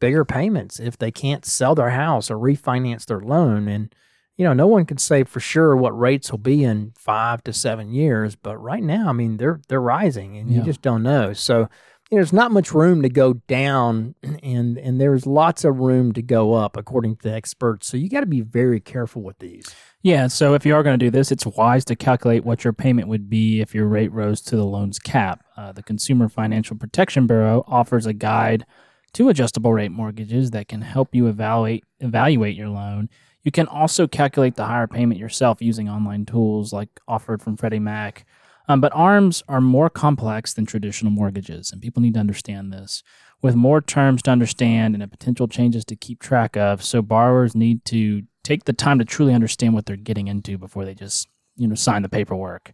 bigger 0.01 0.25
payments 0.25 0.81
if 0.81 0.97
they 0.97 1.11
can't 1.11 1.45
sell 1.45 1.75
their 1.75 1.91
house 1.91 2.31
or 2.31 2.37
refinance 2.37 3.05
their 3.05 3.21
loan. 3.21 3.69
And, 3.69 3.95
you 4.37 4.45
know, 4.45 4.55
no 4.55 4.67
one 4.67 4.87
can 4.87 4.99
say 4.99 5.25
for 5.25 5.41
sure 5.41 5.77
what 5.77 5.99
rates 5.99 6.31
will 6.31 6.39
be 6.39 6.65
in 6.65 6.93
five 6.99 7.45
to 7.45 7.53
seven 7.53 7.93
years, 7.93 8.35
but 8.35 8.57
right 8.57 8.83
now, 8.83 9.11
I 9.11 9.13
mean, 9.13 9.37
they're 9.37 9.61
they're 9.69 9.81
rising 9.81 10.37
and 10.37 10.51
yeah. 10.51 10.59
you 10.59 10.65
just 10.65 10.83
don't 10.83 11.03
know. 11.03 11.35
So 11.35 11.69
you 12.11 12.17
know, 12.17 12.21
there's 12.21 12.33
not 12.33 12.53
much 12.53 12.73
room 12.73 13.03
to 13.03 13.09
go 13.09 13.35
down 13.49 14.15
and 14.23 14.77
and 14.79 15.01
there's 15.01 15.27
lots 15.27 15.65
of 15.65 15.79
room 15.79 16.13
to 16.13 16.23
go 16.23 16.53
up 16.53 16.77
according 16.77 17.17
to 17.17 17.33
experts. 17.33 17.89
So 17.89 17.97
you 17.97 18.09
got 18.09 18.21
to 18.21 18.27
be 18.27 18.43
very 18.43 18.81
careful 18.81 19.23
with 19.23 19.39
these. 19.39 19.75
Yeah, 20.03 20.27
so 20.27 20.53
if 20.53 20.67
you 20.67 20.75
are 20.75 20.83
going 20.83 20.99
to 20.99 21.05
do 21.05 21.11
this, 21.11 21.33
it's 21.33 21.47
wise 21.47 21.83
to 21.87 21.97
calculate 21.97 22.45
what 22.45 22.63
your 22.63 22.75
payment 22.75 23.09
would 23.09 23.31
be 23.31 23.63
if 23.63 23.75
your 23.75 23.87
rate 23.87 24.13
rose 24.13 24.43
to 24.43 24.57
the 24.57 24.65
loan's 24.65 24.99
cap. 24.99 25.43
Uh, 25.57 25.73
the 25.73 25.83
Consumer 25.83 26.29
Financial 26.29 26.77
Protection 26.77 27.27
Bureau 27.27 27.65
offers 27.67 28.05
a 28.05 28.13
guide 28.13 28.67
to 29.15 29.31
adjustable 29.31 29.73
rate 29.73 29.93
mortgages 29.93 30.51
that 30.51 30.69
can 30.69 30.83
help 30.83 31.15
you 31.15 31.27
evaluate 31.27 31.85
evaluate 32.01 32.55
your 32.55 32.69
loan. 32.69 33.09
You 33.45 33.51
can 33.51 33.67
also 33.67 34.07
calculate 34.07 34.57
the 34.57 34.67
higher 34.67 34.87
payment 34.87 35.21
yourself 35.21 35.63
using 35.63 35.89
online 35.89 36.27
tools 36.27 36.73
like 36.73 36.89
offered 37.09 37.41
from 37.41 37.57
Freddie 37.57 37.79
Mac. 37.79 38.27
Um, 38.69 38.81
but 38.81 38.93
ARMs 38.95 39.43
are 39.49 39.61
more 39.61 39.91
complex 39.91 40.55
than 40.55 40.67
traditional 40.67 41.13
mortgages, 41.13 41.71
and 41.71 41.83
people 41.83 42.03
need 42.03 42.15
to 42.15 42.21
understand 42.21 42.73
this. 42.73 43.03
With 43.43 43.55
more 43.55 43.83
terms 43.83 44.23
to 44.23 44.31
understand 44.31 44.95
and 44.95 45.11
potential 45.11 45.49
changes 45.49 45.85
to 45.87 45.97
keep 45.97 46.21
track 46.21 46.57
of, 46.57 46.83
so 46.83 47.03
borrowers 47.03 47.55
need 47.55 47.85
to 47.87 48.23
take 48.43 48.65
the 48.65 48.73
time 48.73 48.99
to 48.99 49.05
truly 49.05 49.35
understand 49.35 49.75
what 49.75 49.85
they're 49.85 49.97
getting 49.97 50.29
into 50.29 50.57
before 50.57 50.85
they 50.85 50.95
just, 50.95 51.29
you 51.57 51.69
know, 51.69 51.75
sign 51.75 52.03
the 52.03 52.09
paperwork. 52.09 52.73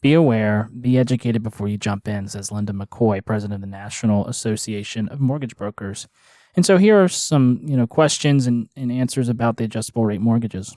Be 0.00 0.14
aware, 0.14 0.68
be 0.80 0.98
educated 0.98 1.42
before 1.42 1.68
you 1.68 1.78
jump 1.78 2.06
in, 2.06 2.28
says 2.28 2.52
Linda 2.52 2.72
McCoy, 2.72 3.24
president 3.24 3.54
of 3.54 3.60
the 3.60 3.76
National 3.76 4.26
Association 4.26 5.08
of 5.08 5.20
Mortgage 5.20 5.56
Brokers. 5.56 6.08
And 6.54 6.66
so 6.66 6.76
here 6.76 7.02
are 7.02 7.08
some, 7.08 7.60
you 7.64 7.76
know, 7.76 7.86
questions 7.86 8.46
and, 8.46 8.68
and 8.76 8.92
answers 8.92 9.28
about 9.28 9.56
the 9.56 9.64
adjustable 9.64 10.04
rate 10.04 10.20
mortgages. 10.20 10.76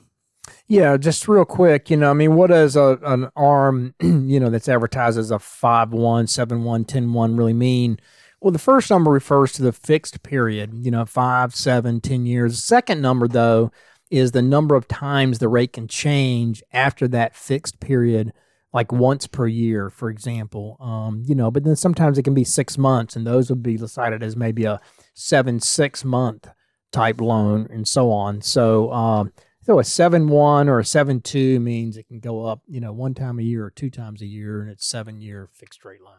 Yeah, 0.68 0.98
just 0.98 1.28
real 1.28 1.46
quick, 1.46 1.92
you 1.92 1.98
know, 1.98 2.10
I 2.10 2.14
mean, 2.14 2.36
what 2.36 2.48
does 2.48 2.76
a, 2.76 2.98
an 3.04 3.30
arm, 3.36 3.94
you 4.02 4.40
know, 4.40 4.50
that's 4.50 4.68
advertised 4.68 5.20
as 5.20 5.30
a 5.30 5.38
5 5.38 5.92
1, 5.94 6.28
7 6.28 6.64
1, 6.64 6.86
10 6.86 7.14
1 7.14 7.38
really 7.38 7.54
mean? 7.54 8.00
Well, 8.42 8.52
the 8.52 8.60
first 8.60 8.90
number 8.90 9.12
refers 9.12 9.54
to 9.54 9.64
the 9.64 9.72
fixed 9.72 10.24
period, 10.24 10.86
you 10.86 10.92
know, 10.92 11.06
five, 11.06 11.56
seven, 11.56 12.00
ten 12.00 12.26
years. 12.28 12.54
The 12.56 12.62
second 12.62 13.02
number, 13.02 13.28
though, 13.28 13.72
is 14.12 14.32
the 14.32 14.42
number 14.42 14.76
of 14.76 14.88
times 14.88 15.40
the 15.40 15.48
rate 15.48 15.74
can 15.74 15.88
change 15.88 16.62
after 16.72 17.08
that 17.08 17.36
fixed 17.36 17.80
period, 17.80 18.34
like 18.72 18.92
once 18.92 19.26
per 19.26 19.48
year, 19.48 19.90
for 19.90 20.10
example. 20.10 20.78
Um, 20.80 21.24
you 21.26 21.34
know, 21.34 21.50
but 21.50 21.64
then 21.64 21.76
sometimes 21.76 22.18
it 22.20 22.24
can 22.24 22.36
be 22.36 22.44
six 22.44 22.78
months, 22.78 23.16
and 23.16 23.26
those 23.26 23.50
would 23.50 23.64
be 23.64 23.78
decided 23.78 24.22
as 24.22 24.36
maybe 24.36 24.66
a 24.66 24.80
seven 25.16 25.60
six 25.60 26.04
month 26.06 26.48
type 26.92 27.20
loan, 27.22 27.68
and 27.72 27.88
so 27.88 28.12
on. 28.12 28.42
So, 28.42 28.92
um, 28.92 29.34
so 29.66 29.80
a 29.80 29.84
seven 29.84 30.28
one 30.28 30.70
or 30.70 30.80
a 30.80 30.86
seven 30.86 31.22
two 31.22 31.60
means 31.60 31.98
it 31.98 32.08
can 32.08 32.20
go 32.20 32.46
up, 32.46 32.62
you 32.68 32.80
know, 32.80 32.94
one 32.94 33.16
time 33.16 33.40
a 33.40 33.44
year 33.44 33.66
or 33.66 33.72
two 33.72 33.90
times 33.90 34.22
a 34.22 34.28
year, 34.28 34.62
and 34.62 34.70
it's 34.70 34.86
seven 34.86 35.20
year 35.20 35.50
fixed 35.52 35.84
rate 35.84 36.02
loan. 36.04 36.14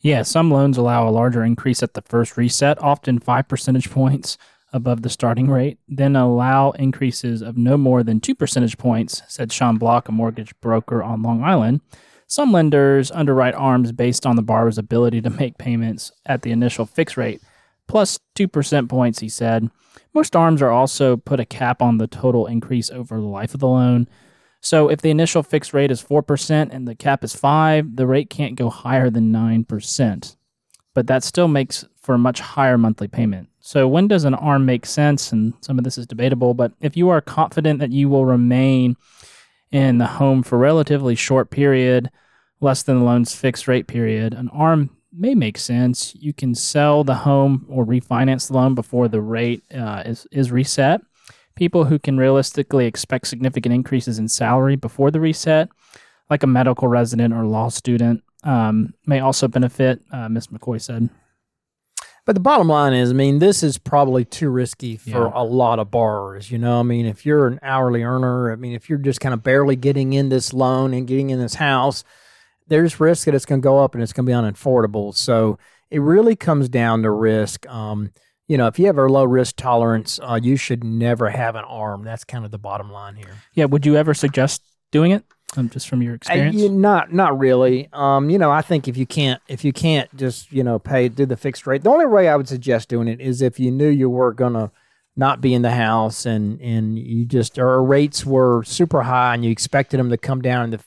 Yeah, 0.00 0.22
some 0.22 0.50
loans 0.50 0.76
allow 0.76 1.08
a 1.08 1.10
larger 1.10 1.42
increase 1.42 1.82
at 1.82 1.94
the 1.94 2.02
first 2.02 2.36
reset, 2.36 2.80
often 2.82 3.18
five 3.18 3.48
percentage 3.48 3.90
points 3.90 4.36
above 4.74 5.00
the 5.00 5.08
starting 5.08 5.48
rate, 5.48 5.78
then 5.88 6.16
allow 6.16 6.72
increases 6.72 7.40
of 7.40 7.56
no 7.56 7.78
more 7.78 8.02
than 8.02 8.20
two 8.20 8.34
percentage 8.34 8.76
points, 8.76 9.22
said 9.26 9.52
Sean 9.52 9.78
Block, 9.78 10.08
a 10.08 10.12
mortgage 10.12 10.58
broker 10.60 11.02
on 11.02 11.22
Long 11.22 11.42
Island. 11.42 11.80
Some 12.26 12.52
lenders 12.52 13.10
underwrite 13.10 13.54
ARMs 13.54 13.92
based 13.92 14.26
on 14.26 14.36
the 14.36 14.42
borrower's 14.42 14.78
ability 14.78 15.22
to 15.22 15.30
make 15.30 15.56
payments 15.56 16.12
at 16.26 16.42
the 16.42 16.50
initial 16.50 16.84
fixed 16.84 17.16
rate, 17.16 17.40
plus 17.92 18.18
two 18.34 18.48
percent 18.48 18.88
points, 18.88 19.18
he 19.18 19.28
said. 19.28 19.70
Most 20.14 20.34
ARMs 20.34 20.62
are 20.62 20.70
also 20.70 21.18
put 21.18 21.40
a 21.40 21.44
cap 21.44 21.82
on 21.82 21.98
the 21.98 22.06
total 22.06 22.46
increase 22.46 22.90
over 22.90 23.16
the 23.16 23.26
life 23.26 23.52
of 23.52 23.60
the 23.60 23.68
loan. 23.68 24.08
So 24.62 24.88
if 24.88 25.02
the 25.02 25.10
initial 25.10 25.42
fixed 25.42 25.74
rate 25.74 25.90
is 25.90 26.02
4% 26.02 26.70
and 26.72 26.88
the 26.88 26.94
cap 26.94 27.22
is 27.22 27.36
5, 27.36 27.96
the 27.96 28.06
rate 28.06 28.30
can't 28.30 28.54
go 28.56 28.70
higher 28.70 29.10
than 29.10 29.30
9%. 29.30 30.36
But 30.94 31.06
that 31.08 31.22
still 31.22 31.48
makes 31.48 31.84
for 32.00 32.14
a 32.14 32.18
much 32.18 32.40
higher 32.40 32.78
monthly 32.78 33.08
payment. 33.08 33.50
So, 33.60 33.86
when 33.86 34.08
does 34.08 34.24
an 34.24 34.34
ARM 34.34 34.64
make 34.66 34.86
sense? 34.86 35.30
And 35.30 35.54
some 35.60 35.78
of 35.78 35.84
this 35.84 35.96
is 35.96 36.06
debatable, 36.06 36.52
but 36.52 36.72
if 36.80 36.96
you 36.96 37.10
are 37.10 37.20
confident 37.20 37.78
that 37.78 37.92
you 37.92 38.08
will 38.08 38.24
remain 38.24 38.96
in 39.70 39.98
the 39.98 40.06
home 40.06 40.42
for 40.42 40.58
relatively 40.58 41.14
short 41.14 41.50
period, 41.50 42.10
less 42.60 42.82
than 42.82 42.98
the 42.98 43.04
loan's 43.04 43.34
fixed 43.34 43.68
rate 43.68 43.86
period, 43.86 44.34
an 44.34 44.48
ARM 44.48 44.90
may 45.12 45.34
make 45.34 45.58
sense. 45.58 46.14
You 46.14 46.32
can 46.32 46.54
sell 46.54 47.04
the 47.04 47.14
home 47.14 47.66
or 47.68 47.84
refinance 47.84 48.48
the 48.48 48.54
loan 48.54 48.74
before 48.74 49.08
the 49.08 49.20
rate 49.20 49.62
uh, 49.74 50.02
is, 50.06 50.26
is 50.32 50.50
reset. 50.50 51.02
People 51.54 51.84
who 51.84 51.98
can 51.98 52.16
realistically 52.16 52.86
expect 52.86 53.26
significant 53.26 53.74
increases 53.74 54.18
in 54.18 54.28
salary 54.28 54.76
before 54.76 55.10
the 55.10 55.20
reset, 55.20 55.68
like 56.30 56.42
a 56.42 56.46
medical 56.46 56.88
resident 56.88 57.34
or 57.34 57.44
law 57.44 57.68
student, 57.68 58.22
um, 58.44 58.94
may 59.06 59.20
also 59.20 59.48
benefit, 59.48 60.00
uh, 60.10 60.28
Ms. 60.28 60.48
McCoy 60.48 60.80
said. 60.80 61.10
But 62.24 62.34
the 62.34 62.40
bottom 62.40 62.68
line 62.68 62.92
is, 62.92 63.10
I 63.10 63.14
mean, 63.14 63.40
this 63.40 63.64
is 63.64 63.78
probably 63.78 64.24
too 64.24 64.48
risky 64.48 64.96
for 64.96 65.10
yeah. 65.26 65.32
a 65.34 65.44
lot 65.44 65.80
of 65.80 65.90
borrowers. 65.90 66.50
You 66.52 66.58
know, 66.58 66.78
I 66.78 66.84
mean, 66.84 67.04
if 67.04 67.26
you're 67.26 67.48
an 67.48 67.58
hourly 67.62 68.04
earner, 68.04 68.52
I 68.52 68.56
mean, 68.56 68.74
if 68.74 68.88
you're 68.88 68.98
just 68.98 69.20
kind 69.20 69.34
of 69.34 69.42
barely 69.42 69.74
getting 69.74 70.12
in 70.12 70.28
this 70.28 70.52
loan 70.52 70.94
and 70.94 71.06
getting 71.06 71.30
in 71.30 71.40
this 71.40 71.54
house, 71.54 72.04
there's 72.68 73.00
risk 73.00 73.26
that 73.26 73.34
it's 73.34 73.44
going 73.44 73.60
to 73.60 73.64
go 73.64 73.78
up 73.78 73.94
and 73.94 74.02
it's 74.02 74.12
going 74.12 74.26
to 74.26 74.30
be 74.30 74.34
unaffordable. 74.34 75.14
So 75.14 75.58
it 75.90 76.00
really 76.00 76.36
comes 76.36 76.68
down 76.68 77.02
to 77.02 77.10
risk. 77.10 77.66
Um, 77.68 78.12
you 78.48 78.58
know, 78.58 78.66
if 78.66 78.78
you 78.78 78.86
have 78.86 78.98
a 78.98 79.06
low 79.06 79.24
risk 79.24 79.56
tolerance, 79.56 80.18
uh, 80.22 80.38
you 80.42 80.56
should 80.56 80.84
never 80.84 81.30
have 81.30 81.54
an 81.54 81.64
arm. 81.64 82.04
That's 82.04 82.24
kind 82.24 82.44
of 82.44 82.50
the 82.50 82.58
bottom 82.58 82.90
line 82.90 83.16
here. 83.16 83.36
Yeah. 83.54 83.66
Would 83.66 83.86
you 83.86 83.96
ever 83.96 84.14
suggest 84.14 84.62
doing 84.90 85.12
it? 85.12 85.24
um, 85.56 85.68
just 85.68 85.88
from 85.88 86.02
your 86.02 86.14
experience? 86.14 86.62
I, 86.62 86.68
not 86.68 87.12
not 87.12 87.38
really. 87.38 87.88
Um, 87.92 88.30
you 88.30 88.38
know, 88.38 88.50
I 88.50 88.62
think 88.62 88.88
if 88.88 88.96
you 88.96 89.06
can't 89.06 89.40
if 89.48 89.64
you 89.64 89.72
can't 89.72 90.14
just 90.16 90.50
you 90.52 90.64
know 90.64 90.78
pay 90.78 91.08
do 91.08 91.26
the 91.26 91.36
fixed 91.36 91.66
rate, 91.66 91.82
the 91.82 91.90
only 91.90 92.06
way 92.06 92.28
I 92.28 92.36
would 92.36 92.48
suggest 92.48 92.88
doing 92.88 93.08
it 93.08 93.20
is 93.20 93.42
if 93.42 93.60
you 93.60 93.70
knew 93.70 93.88
you 93.88 94.08
were 94.08 94.32
gonna 94.32 94.70
not 95.14 95.40
be 95.40 95.52
in 95.54 95.62
the 95.62 95.72
house 95.72 96.24
and 96.24 96.60
and 96.60 96.98
you 96.98 97.24
just 97.24 97.58
or 97.58 97.82
rates 97.82 98.24
were 98.24 98.62
super 98.64 99.02
high 99.02 99.34
and 99.34 99.44
you 99.44 99.50
expected 99.50 99.98
them 99.98 100.10
to 100.10 100.16
come 100.16 100.40
down. 100.40 100.64
And 100.64 100.72
the 100.72 100.80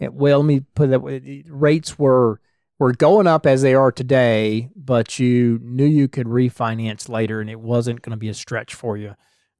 well, 0.00 0.40
let 0.40 0.46
me 0.46 0.60
put 0.74 0.90
that 0.90 1.00
way, 1.00 1.44
rates 1.48 1.98
were 1.98 2.40
were 2.78 2.92
going 2.92 3.26
up 3.26 3.46
as 3.46 3.62
they 3.62 3.74
are 3.74 3.90
today, 3.90 4.68
but 4.76 5.18
you 5.18 5.58
knew 5.62 5.86
you 5.86 6.08
could 6.08 6.26
refinance 6.26 7.08
later 7.08 7.40
and 7.40 7.48
it 7.48 7.60
wasn't 7.60 8.02
going 8.02 8.10
to 8.10 8.18
be 8.18 8.28
a 8.28 8.34
stretch 8.34 8.74
for 8.74 8.96
you. 8.96 9.14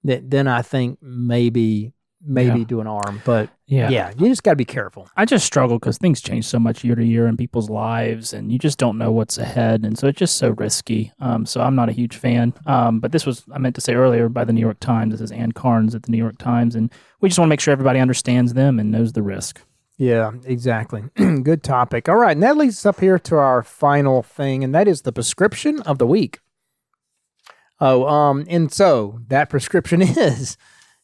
Then 0.04 0.46
I 0.46 0.62
think 0.62 0.98
maybe 1.00 1.92
maybe 2.26 2.60
yeah. 2.60 2.64
do 2.66 2.80
an 2.80 2.86
arm, 2.86 3.22
but 3.24 3.50
yeah, 3.66 3.88
yeah, 3.88 4.12
you 4.16 4.28
just 4.28 4.42
got 4.42 4.52
to 4.52 4.56
be 4.56 4.64
careful. 4.64 5.08
I 5.16 5.24
just 5.24 5.46
struggle 5.46 5.78
because 5.78 5.98
things 5.98 6.20
change 6.20 6.44
so 6.44 6.58
much 6.58 6.84
year 6.84 6.94
to 6.94 7.04
year 7.04 7.26
in 7.26 7.36
people's 7.36 7.70
lives, 7.70 8.32
and 8.32 8.52
you 8.52 8.58
just 8.58 8.78
don't 8.78 8.98
know 8.98 9.10
what's 9.10 9.38
ahead, 9.38 9.84
and 9.84 9.98
so 9.98 10.06
it's 10.06 10.18
just 10.18 10.36
so 10.36 10.50
risky. 10.50 11.12
Um, 11.20 11.46
so 11.46 11.60
I'm 11.60 11.74
not 11.74 11.88
a 11.88 11.92
huge 11.92 12.16
fan. 12.16 12.54
Um, 12.66 13.00
but 13.00 13.12
this 13.12 13.26
was 13.26 13.44
I 13.52 13.58
meant 13.58 13.74
to 13.76 13.80
say 13.80 13.94
earlier 13.94 14.28
by 14.28 14.44
the 14.44 14.52
New 14.52 14.60
York 14.60 14.80
Times. 14.80 15.12
This 15.12 15.20
is 15.20 15.32
Ann 15.32 15.52
Carrns 15.52 15.94
at 15.94 16.04
the 16.04 16.12
New 16.12 16.18
York 16.18 16.38
Times, 16.38 16.74
and 16.74 16.92
we 17.20 17.28
just 17.28 17.38
want 17.38 17.48
to 17.48 17.50
make 17.50 17.60
sure 17.60 17.72
everybody 17.72 17.98
understands 17.98 18.54
them 18.54 18.78
and 18.78 18.90
knows 18.90 19.12
the 19.12 19.22
risk. 19.22 19.60
Yeah, 19.98 20.32
exactly. 20.44 21.04
Good 21.16 21.62
topic. 21.62 22.08
All 22.08 22.16
right, 22.16 22.36
and 22.36 22.42
that 22.42 22.56
leads 22.56 22.78
us 22.78 22.86
up 22.86 23.00
here 23.00 23.18
to 23.20 23.36
our 23.36 23.62
final 23.62 24.22
thing, 24.22 24.62
and 24.62 24.74
that 24.74 24.88
is 24.88 25.02
the 25.02 25.12
prescription 25.12 25.80
of 25.82 25.98
the 25.98 26.06
week. 26.06 26.40
Oh, 27.80 28.06
um, 28.06 28.44
and 28.48 28.72
so 28.72 29.20
that 29.28 29.50
prescription 29.50 30.02
is 30.02 30.56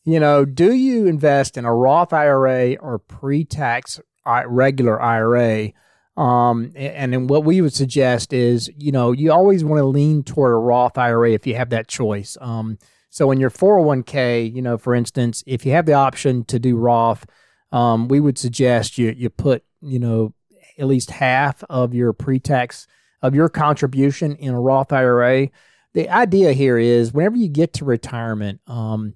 you 0.04 0.18
know, 0.18 0.44
do 0.44 0.72
you 0.72 1.06
invest 1.06 1.56
in 1.56 1.64
a 1.64 1.74
Roth 1.74 2.12
IRA 2.12 2.74
or 2.76 2.98
pre-tax 2.98 4.00
regular 4.26 5.00
IRA? 5.00 5.72
Um, 6.16 6.72
and 6.74 7.12
then 7.12 7.26
what 7.26 7.44
we 7.44 7.60
would 7.60 7.72
suggest 7.72 8.32
is, 8.32 8.70
you 8.76 8.92
know, 8.92 9.12
you 9.12 9.32
always 9.32 9.64
want 9.64 9.78
to 9.78 9.84
lean 9.84 10.24
toward 10.24 10.52
a 10.52 10.56
Roth 10.56 10.98
IRA 10.98 11.32
if 11.32 11.46
you 11.46 11.54
have 11.54 11.70
that 11.70 11.88
choice. 11.88 12.36
Um, 12.40 12.78
so 13.10 13.30
in 13.30 13.38
your 13.38 13.50
401k, 13.50 14.52
you 14.52 14.60
know, 14.60 14.76
for 14.76 14.94
instance, 14.94 15.44
if 15.46 15.64
you 15.64 15.72
have 15.72 15.86
the 15.86 15.92
option 15.92 16.44
to 16.46 16.58
do 16.58 16.76
Roth, 16.76 17.24
um, 17.72 18.08
we 18.08 18.20
would 18.20 18.38
suggest 18.38 18.98
you 18.98 19.14
you 19.16 19.30
put, 19.30 19.64
you 19.80 19.98
know, 19.98 20.34
at 20.78 20.86
least 20.86 21.10
half 21.10 21.64
of 21.68 21.94
your 21.94 22.12
pre-tax 22.12 22.86
of 23.22 23.34
your 23.34 23.48
contribution 23.48 24.36
in 24.36 24.54
a 24.54 24.60
Roth 24.60 24.92
IRA. 24.92 25.48
The 25.94 26.08
idea 26.08 26.52
here 26.52 26.78
is 26.78 27.12
whenever 27.12 27.36
you 27.36 27.48
get 27.48 27.74
to 27.74 27.84
retirement, 27.84 28.60
um, 28.66 29.14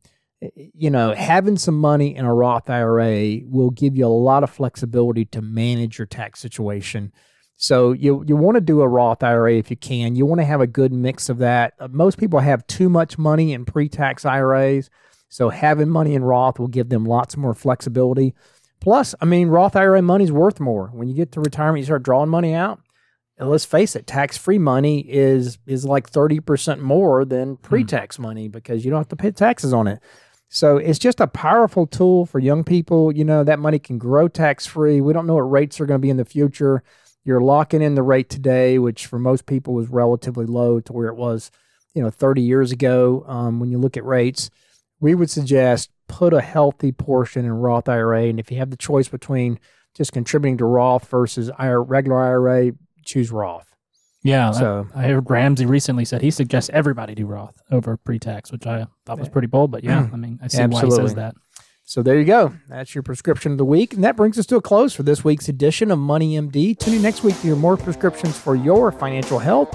you 0.54 0.90
know, 0.90 1.14
having 1.14 1.56
some 1.56 1.78
money 1.78 2.14
in 2.14 2.24
a 2.24 2.34
Roth 2.34 2.68
IRA 2.68 3.38
will 3.44 3.70
give 3.70 3.96
you 3.96 4.06
a 4.06 4.08
lot 4.08 4.42
of 4.42 4.50
flexibility 4.50 5.24
to 5.26 5.40
manage 5.40 5.98
your 5.98 6.06
tax 6.06 6.40
situation. 6.40 7.12
So 7.56 7.92
you 7.92 8.22
you 8.26 8.36
want 8.36 8.56
to 8.56 8.60
do 8.60 8.82
a 8.82 8.88
Roth 8.88 9.22
IRA 9.22 9.54
if 9.54 9.70
you 9.70 9.76
can. 9.76 10.14
You 10.14 10.26
want 10.26 10.40
to 10.40 10.44
have 10.44 10.60
a 10.60 10.66
good 10.66 10.92
mix 10.92 11.30
of 11.30 11.38
that. 11.38 11.72
Uh, 11.80 11.88
most 11.90 12.18
people 12.18 12.40
have 12.40 12.66
too 12.66 12.90
much 12.90 13.16
money 13.16 13.54
in 13.54 13.64
pre-tax 13.64 14.26
IRAs, 14.26 14.90
so 15.28 15.48
having 15.50 15.88
money 15.88 16.14
in 16.14 16.24
Roth 16.24 16.58
will 16.58 16.68
give 16.68 16.88
them 16.88 17.04
lots 17.04 17.36
more 17.36 17.54
flexibility. 17.54 18.34
Plus, 18.80 19.14
I 19.20 19.24
mean, 19.24 19.48
Roth 19.48 19.76
IRA 19.76 20.02
money's 20.02 20.32
worth 20.32 20.60
more. 20.60 20.88
When 20.88 21.08
you 21.08 21.14
get 21.14 21.32
to 21.32 21.40
retirement, 21.40 21.80
you 21.80 21.84
start 21.86 22.02
drawing 22.02 22.28
money 22.28 22.54
out. 22.54 22.80
And 23.38 23.50
let's 23.50 23.64
face 23.64 23.94
it, 23.96 24.06
tax-free 24.06 24.58
money 24.58 25.00
is 25.00 25.58
is 25.66 25.84
like 25.84 26.10
30% 26.10 26.80
more 26.80 27.24
than 27.24 27.58
pre-tax 27.58 28.18
money 28.18 28.48
because 28.48 28.84
you 28.84 28.90
don't 28.90 29.00
have 29.00 29.08
to 29.08 29.16
pay 29.16 29.30
taxes 29.30 29.74
on 29.74 29.86
it. 29.86 30.00
So 30.48 30.78
it's 30.78 30.98
just 30.98 31.20
a 31.20 31.26
powerful 31.26 31.86
tool 31.86 32.24
for 32.24 32.38
young 32.38 32.64
people. 32.64 33.14
You 33.14 33.24
know, 33.24 33.44
that 33.44 33.58
money 33.58 33.78
can 33.78 33.98
grow 33.98 34.28
tax-free. 34.28 35.02
We 35.02 35.12
don't 35.12 35.26
know 35.26 35.34
what 35.34 35.50
rates 35.50 35.80
are 35.80 35.86
going 35.86 36.00
to 36.00 36.02
be 36.02 36.10
in 36.10 36.16
the 36.16 36.24
future. 36.24 36.82
You're 37.24 37.40
locking 37.40 37.82
in 37.82 37.94
the 37.94 38.02
rate 38.02 38.30
today, 38.30 38.78
which 38.78 39.06
for 39.06 39.18
most 39.18 39.44
people 39.46 39.74
was 39.74 39.88
relatively 39.88 40.46
low 40.46 40.80
to 40.80 40.92
where 40.92 41.08
it 41.08 41.16
was, 41.16 41.50
you 41.92 42.02
know, 42.02 42.10
30 42.10 42.40
years 42.40 42.72
ago. 42.72 43.24
Um, 43.26 43.58
when 43.60 43.70
you 43.70 43.78
look 43.78 43.96
at 43.96 44.04
rates, 44.04 44.48
we 45.00 45.14
would 45.14 45.30
suggest 45.30 45.90
put 46.08 46.32
a 46.32 46.40
healthy 46.40 46.92
portion 46.92 47.44
in 47.44 47.52
Roth 47.52 47.88
IRA. 47.88 48.24
And 48.24 48.38
if 48.40 48.50
you 48.50 48.58
have 48.58 48.70
the 48.70 48.76
choice 48.76 49.08
between 49.08 49.58
just 49.94 50.12
contributing 50.12 50.58
to 50.58 50.64
Roth 50.64 51.08
versus 51.08 51.50
regular 51.58 52.18
IRA, 52.18 52.72
choose 53.04 53.30
Roth. 53.30 53.74
Yeah. 54.22 54.50
So 54.50 54.88
I, 54.94 55.04
I 55.04 55.08
heard 55.08 55.30
Ramsey 55.30 55.66
recently 55.66 56.04
said 56.04 56.20
he 56.20 56.30
suggests 56.30 56.68
everybody 56.72 57.14
do 57.14 57.26
Roth 57.26 57.62
over 57.70 57.96
pre-tax, 57.96 58.50
which 58.50 58.66
I 58.66 58.86
thought 59.04 59.18
was 59.18 59.28
pretty 59.28 59.46
bold. 59.46 59.70
But 59.70 59.84
yeah, 59.84 60.02
mm. 60.02 60.12
I 60.12 60.16
mean, 60.16 60.38
I 60.42 60.48
see 60.48 60.58
Absolutely. 60.58 60.88
why 60.90 61.02
he 61.02 61.08
says 61.08 61.14
that. 61.14 61.34
So 61.84 62.02
there 62.02 62.18
you 62.18 62.24
go. 62.24 62.52
That's 62.68 62.96
your 62.96 63.02
prescription 63.02 63.52
of 63.52 63.58
the 63.58 63.64
week. 63.64 63.94
And 63.94 64.02
that 64.02 64.16
brings 64.16 64.36
us 64.38 64.46
to 64.46 64.56
a 64.56 64.60
close 64.60 64.92
for 64.92 65.04
this 65.04 65.22
week's 65.22 65.48
edition 65.48 65.92
of 65.92 66.00
Money 66.00 66.36
MD. 66.36 66.76
Tune 66.76 66.94
in 66.94 67.02
next 67.02 67.22
week 67.22 67.36
to 67.36 67.42
hear 67.42 67.56
more 67.56 67.76
prescriptions 67.76 68.36
for 68.36 68.56
your 68.56 68.90
financial 68.90 69.38
health. 69.38 69.70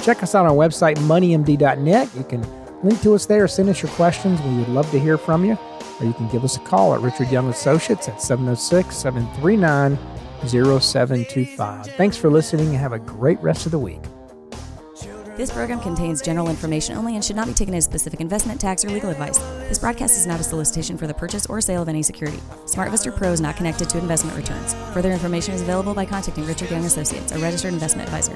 Check 0.00 0.22
us 0.22 0.36
out 0.36 0.46
on 0.46 0.52
our 0.52 0.56
website, 0.56 0.96
moneymd.net. 0.98 2.08
You 2.16 2.22
can 2.22 2.65
link 2.82 3.00
to 3.02 3.14
us 3.14 3.26
there, 3.26 3.46
send 3.48 3.68
us 3.68 3.82
your 3.82 3.90
questions. 3.92 4.40
We 4.42 4.56
would 4.56 4.68
love 4.68 4.90
to 4.90 4.98
hear 4.98 5.18
from 5.18 5.44
you. 5.44 5.58
Or 6.00 6.06
you 6.06 6.12
can 6.12 6.28
give 6.28 6.44
us 6.44 6.56
a 6.56 6.60
call 6.60 6.94
at 6.94 7.00
Richard 7.00 7.30
Young 7.30 7.48
Associates 7.48 8.08
at 8.08 8.20
706 8.20 8.94
739 8.94 9.98
0725. 10.46 11.86
Thanks 11.96 12.16
for 12.16 12.30
listening 12.30 12.68
and 12.68 12.76
have 12.76 12.92
a 12.92 12.98
great 12.98 13.40
rest 13.40 13.66
of 13.66 13.72
the 13.72 13.78
week. 13.78 14.02
This 15.36 15.50
program 15.50 15.80
contains 15.80 16.22
general 16.22 16.48
information 16.48 16.96
only 16.96 17.14
and 17.14 17.22
should 17.22 17.36
not 17.36 17.46
be 17.46 17.52
taken 17.52 17.74
as 17.74 17.84
specific 17.84 18.22
investment, 18.22 18.58
tax, 18.58 18.86
or 18.86 18.88
legal 18.88 19.10
advice. 19.10 19.36
This 19.68 19.78
broadcast 19.78 20.16
is 20.16 20.26
not 20.26 20.40
a 20.40 20.42
solicitation 20.42 20.96
for 20.96 21.06
the 21.06 21.12
purchase 21.12 21.44
or 21.46 21.60
sale 21.60 21.82
of 21.82 21.90
any 21.90 22.02
security. 22.02 22.38
SmartVestor 22.64 23.14
Pro 23.14 23.32
is 23.32 23.40
not 23.40 23.54
connected 23.54 23.90
to 23.90 23.98
investment 23.98 24.34
returns. 24.34 24.72
Further 24.94 25.12
information 25.12 25.52
is 25.52 25.60
available 25.60 25.92
by 25.92 26.06
contacting 26.06 26.46
Richard 26.46 26.70
Young 26.70 26.86
Associates, 26.86 27.32
a 27.32 27.38
registered 27.38 27.74
investment 27.74 28.08
advisor. 28.08 28.34